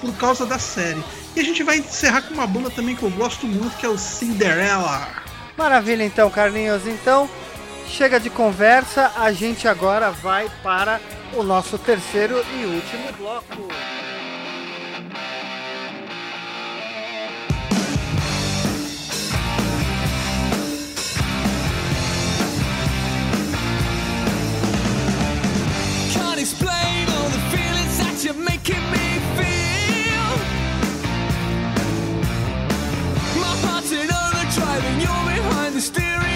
por 0.00 0.12
causa 0.14 0.46
da 0.46 0.58
série. 0.58 1.02
E 1.34 1.40
a 1.40 1.42
gente 1.42 1.62
vai 1.62 1.78
encerrar 1.78 2.22
com 2.22 2.34
uma 2.34 2.46
banda 2.46 2.70
também 2.70 2.94
que 2.96 3.02
eu 3.02 3.10
gosto 3.10 3.46
muito, 3.46 3.76
que 3.76 3.84
é 3.84 3.88
o 3.88 3.98
Cinderella. 3.98 5.25
Maravilha, 5.56 6.04
então, 6.04 6.30
Carlinhos. 6.30 6.86
Então, 6.86 7.28
chega 7.88 8.20
de 8.20 8.28
conversa. 8.28 9.12
A 9.16 9.32
gente 9.32 9.66
agora 9.66 10.10
vai 10.10 10.50
para 10.62 11.00
o 11.34 11.42
nosso 11.42 11.78
terceiro 11.78 12.44
e 12.54 12.64
último 12.64 13.12
bloco. 13.18 13.68
And 34.84 35.00
you're 35.00 35.24
behind 35.24 35.74
the 35.74 35.80
steering 35.80 36.35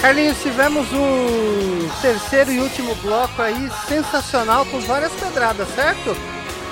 Carlinhos, 0.00 0.40
tivemos 0.40 0.86
um 0.92 1.88
terceiro 2.00 2.52
e 2.52 2.60
último 2.60 2.94
bloco 2.96 3.42
aí 3.42 3.68
sensacional 3.88 4.64
com 4.66 4.78
várias 4.80 5.12
pedradas, 5.12 5.68
certo? 5.74 6.16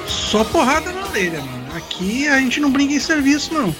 Só 0.06 0.44
porrada 0.44 0.92
na 0.92 1.06
orelha, 1.06 1.40
mano. 1.40 1.76
Aqui 1.76 2.28
a 2.28 2.38
gente 2.38 2.60
não 2.60 2.70
brinca 2.70 2.94
em 2.94 3.00
serviço, 3.00 3.52
não. 3.52 3.74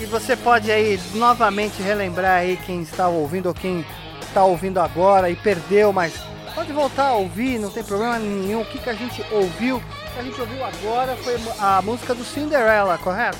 E 0.00 0.06
você 0.06 0.36
pode 0.36 0.70
aí 0.70 0.98
novamente 1.14 1.82
relembrar 1.82 2.38
aí 2.38 2.56
quem 2.64 2.82
está 2.82 3.08
ouvindo 3.08 3.46
ou 3.46 3.54
quem 3.54 3.84
está 4.22 4.44
ouvindo 4.44 4.78
agora 4.78 5.28
e 5.28 5.34
perdeu, 5.34 5.92
mas 5.92 6.14
pode 6.54 6.72
voltar 6.72 7.08
a 7.08 7.14
ouvir, 7.14 7.58
não 7.58 7.70
tem 7.70 7.82
problema 7.82 8.18
nenhum. 8.18 8.60
O 8.60 8.64
que, 8.64 8.78
que 8.78 8.88
a 8.88 8.94
gente 8.94 9.24
ouviu? 9.32 9.76
O 9.76 10.14
que 10.14 10.20
a 10.20 10.22
gente 10.22 10.40
ouviu 10.40 10.64
agora 10.64 11.16
foi 11.16 11.36
a 11.58 11.82
música 11.82 12.14
do 12.14 12.24
Cinderella, 12.24 12.96
correto? 12.98 13.38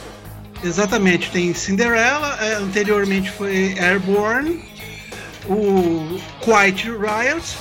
Exatamente, 0.65 1.31
tem 1.31 1.53
Cinderella, 1.55 2.37
é, 2.41 2.55
anteriormente 2.55 3.31
foi 3.31 3.77
Airborne, 3.79 4.63
o 5.47 6.21
Quiet 6.41 6.91
Riot 6.91 7.59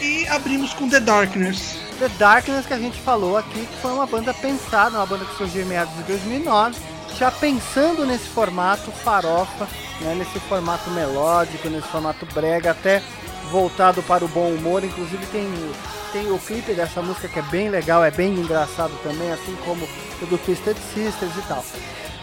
e 0.00 0.26
abrimos 0.28 0.72
com 0.74 0.88
The 0.88 1.00
Darkness. 1.00 1.78
The 1.98 2.08
Darkness 2.18 2.66
que 2.66 2.74
a 2.74 2.78
gente 2.78 2.98
falou 3.00 3.36
aqui, 3.36 3.66
que 3.66 3.76
foi 3.80 3.92
uma 3.92 4.06
banda 4.06 4.34
pensada, 4.34 4.96
uma 4.96 5.06
banda 5.06 5.24
que 5.24 5.36
surgiu 5.36 5.62
em 5.62 5.66
meados 5.66 5.94
de 5.96 6.02
2009, 6.04 6.76
já 7.16 7.30
pensando 7.30 8.04
nesse 8.04 8.28
formato 8.28 8.90
farofa, 8.90 9.68
né, 10.00 10.14
nesse 10.14 10.40
formato 10.40 10.90
melódico, 10.90 11.68
nesse 11.68 11.86
formato 11.88 12.26
brega, 12.34 12.72
até 12.72 13.02
voltado 13.50 14.02
para 14.02 14.24
o 14.24 14.28
bom 14.28 14.48
humor. 14.48 14.82
Inclusive 14.82 15.24
tem, 15.26 15.48
tem 16.12 16.30
o 16.32 16.38
clipe 16.38 16.72
dessa 16.74 17.00
música 17.00 17.28
que 17.28 17.38
é 17.38 17.42
bem 17.42 17.68
legal, 17.68 18.04
é 18.04 18.10
bem 18.10 18.34
engraçado 18.34 18.92
também, 19.02 19.30
assim 19.30 19.56
como 19.64 19.86
o 20.20 20.26
do 20.26 20.38
Twisted 20.38 20.76
Sisters 20.92 21.36
e 21.36 21.42
tal. 21.46 21.64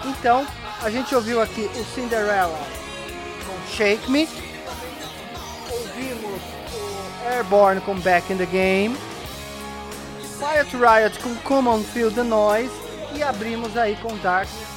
Então, 0.05 0.45
a 0.81 0.89
gente 0.89 1.13
ouviu 1.13 1.41
aqui 1.41 1.69
o 1.75 1.95
Cinderella 1.95 2.59
com 3.45 3.75
Shake 3.75 4.09
Me, 4.09 4.27
Airborne 7.25 7.81
com 7.81 7.95
Back 7.99 8.31
in 8.31 8.37
the 8.37 8.45
Game, 8.45 8.95
Quiet 10.39 10.75
Riot 10.75 11.19
com 11.19 11.35
Come 11.43 11.67
On 11.67 11.83
Feel 11.83 12.11
the 12.11 12.23
Noise 12.23 12.71
e 13.15 13.21
abrimos 13.23 13.75
aí 13.77 13.95
com 14.01 14.15
Darkness. 14.17 14.69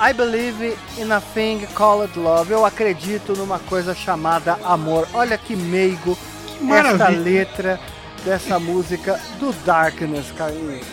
I 0.00 0.12
believe 0.12 0.76
in 0.98 1.12
a 1.12 1.20
thing 1.20 1.66
called 1.74 2.18
love. 2.18 2.50
Eu 2.50 2.64
acredito 2.64 3.34
numa 3.36 3.58
coisa 3.60 3.94
chamada 3.94 4.58
amor. 4.64 5.06
Olha 5.14 5.38
que 5.38 5.54
meigo 5.54 6.18
esta 6.54 6.64
maravilha. 6.64 7.20
letra 7.20 7.80
dessa 8.24 8.58
música 8.58 9.20
do 9.38 9.52
Darkness, 9.64 10.32
Carlinhos. 10.36 10.86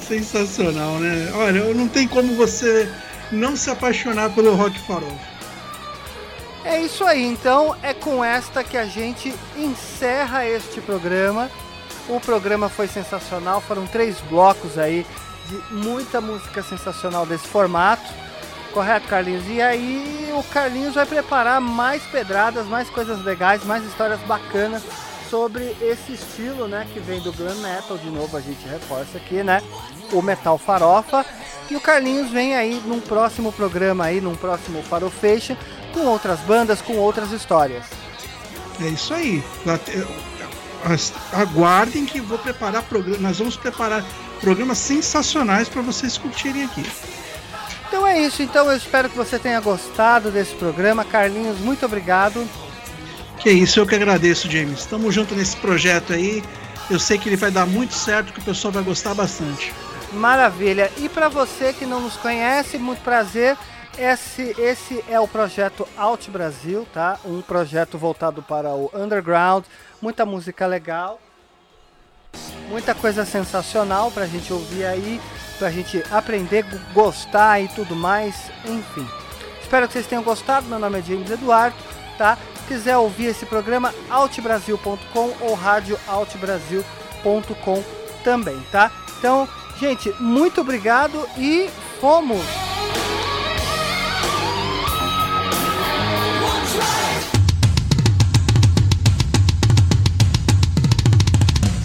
Sensacional, 0.00 0.98
né? 0.98 1.32
Olha, 1.34 1.72
não 1.72 1.88
tem 1.88 2.06
como 2.06 2.34
você 2.34 2.90
não 3.30 3.56
se 3.56 3.70
apaixonar 3.70 4.30
pelo 4.34 4.54
rock 4.54 4.78
farol. 4.80 5.18
É 6.64 6.80
isso 6.80 7.04
aí, 7.04 7.24
então 7.24 7.76
é 7.82 7.92
com 7.92 8.24
esta 8.24 8.62
que 8.62 8.76
a 8.76 8.84
gente 8.84 9.34
encerra 9.56 10.46
este 10.46 10.80
programa. 10.80 11.50
O 12.08 12.20
programa 12.20 12.68
foi 12.68 12.86
sensacional, 12.86 13.60
foram 13.60 13.86
três 13.86 14.20
blocos 14.22 14.78
aí 14.78 15.04
de 15.48 15.74
muita 15.74 16.20
música 16.20 16.62
sensacional 16.62 17.26
desse 17.26 17.48
formato. 17.48 18.08
Correto, 18.72 19.08
Carlinhos? 19.08 19.44
E 19.48 19.60
aí 19.60 20.32
o 20.38 20.42
Carlinhos 20.44 20.94
vai 20.94 21.04
preparar 21.04 21.60
mais 21.60 22.02
pedradas, 22.04 22.66
mais 22.66 22.88
coisas 22.88 23.22
legais, 23.24 23.64
mais 23.64 23.84
histórias 23.84 24.20
bacanas 24.20 24.82
sobre 25.28 25.76
esse 25.80 26.12
estilo, 26.12 26.68
né, 26.68 26.86
que 26.92 27.00
vem 27.00 27.18
do 27.20 27.32
glam 27.32 27.54
metal, 27.56 27.96
de 27.96 28.10
novo 28.10 28.36
a 28.36 28.40
gente 28.40 28.68
reforça 28.68 29.16
aqui, 29.16 29.42
né, 29.42 29.62
o 30.12 30.20
metal 30.20 30.58
farofa. 30.58 31.24
E 31.70 31.76
o 31.76 31.80
Carlinhos 31.80 32.30
vem 32.30 32.54
aí 32.54 32.82
num 32.84 33.00
próximo 33.00 33.50
programa 33.50 34.04
aí, 34.04 34.20
num 34.20 34.34
próximo 34.34 34.82
Farofation, 34.82 35.56
com 35.92 36.00
outras 36.00 36.40
bandas, 36.40 36.80
com 36.80 36.96
outras 36.96 37.30
histórias. 37.32 37.84
É 38.80 38.88
isso 38.88 39.14
aí. 39.14 39.42
Aguardem 41.32 42.04
que 42.04 42.20
vou 42.20 42.38
preparar 42.38 42.82
programa. 42.82 43.28
Nós 43.28 43.38
vamos 43.38 43.56
preparar 43.56 44.04
programas 44.40 44.78
sensacionais 44.78 45.68
para 45.68 45.82
vocês 45.82 46.18
curtirem 46.18 46.64
aqui. 46.64 46.84
Então 47.88 48.06
é 48.06 48.18
isso, 48.20 48.42
então 48.42 48.70
eu 48.70 48.76
espero 48.76 49.10
que 49.10 49.16
você 49.16 49.38
tenha 49.38 49.60
gostado 49.60 50.30
desse 50.30 50.54
programa. 50.54 51.04
Carlinhos, 51.04 51.58
muito 51.58 51.84
obrigado. 51.84 52.48
Que 53.38 53.50
isso, 53.50 53.78
eu 53.80 53.86
que 53.86 53.94
agradeço, 53.94 54.50
James. 54.50 54.80
Estamos 54.80 55.14
junto 55.14 55.34
nesse 55.34 55.56
projeto 55.56 56.12
aí. 56.12 56.42
Eu 56.88 56.98
sei 56.98 57.18
que 57.18 57.28
ele 57.28 57.36
vai 57.36 57.50
dar 57.50 57.66
muito 57.66 57.94
certo, 57.94 58.32
que 58.32 58.38
o 58.38 58.42
pessoal 58.42 58.72
vai 58.72 58.82
gostar 58.82 59.14
bastante. 59.14 59.72
Maravilha. 60.12 60.90
E 60.98 61.08
para 61.08 61.28
você 61.28 61.72
que 61.72 61.84
não 61.84 62.00
nos 62.00 62.16
conhece, 62.16 62.78
muito 62.78 63.02
prazer. 63.02 63.56
Esse, 63.98 64.54
esse 64.58 65.04
é 65.08 65.18
o 65.20 65.28
projeto 65.28 65.86
Alt 65.96 66.28
Brasil, 66.28 66.86
tá? 66.94 67.18
Um 67.24 67.40
projeto 67.42 67.98
voltado 67.98 68.42
para 68.42 68.70
o 68.70 68.90
underground, 68.94 69.64
muita 70.00 70.24
música 70.24 70.66
legal, 70.66 71.20
muita 72.68 72.94
coisa 72.94 73.24
sensacional 73.26 74.10
pra 74.10 74.26
gente 74.26 74.50
ouvir 74.52 74.84
aí, 74.86 75.20
pra 75.58 75.70
gente 75.70 76.02
aprender, 76.10 76.62
go- 76.62 76.78
gostar 76.94 77.60
e 77.60 77.68
tudo 77.68 77.94
mais, 77.94 78.50
enfim. 78.64 79.06
Espero 79.60 79.86
que 79.86 79.92
vocês 79.92 80.06
tenham 80.06 80.22
gostado. 80.24 80.66
Meu 80.66 80.78
nome 80.78 80.98
é 80.98 81.02
James 81.02 81.30
Eduardo, 81.30 81.76
tá? 82.16 82.38
Se 82.56 82.62
quiser 82.68 82.96
ouvir 82.96 83.26
esse 83.26 83.44
programa, 83.46 83.92
altbrasil.com 84.10 85.34
ou 85.40 85.54
radioaltbrasil.com 85.54 87.84
também, 88.24 88.58
tá? 88.72 88.90
Então, 89.18 89.46
gente, 89.78 90.10
muito 90.18 90.62
obrigado 90.62 91.28
e 91.36 91.68
fomos! 92.00 92.40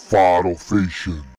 Farofation. 0.09 1.26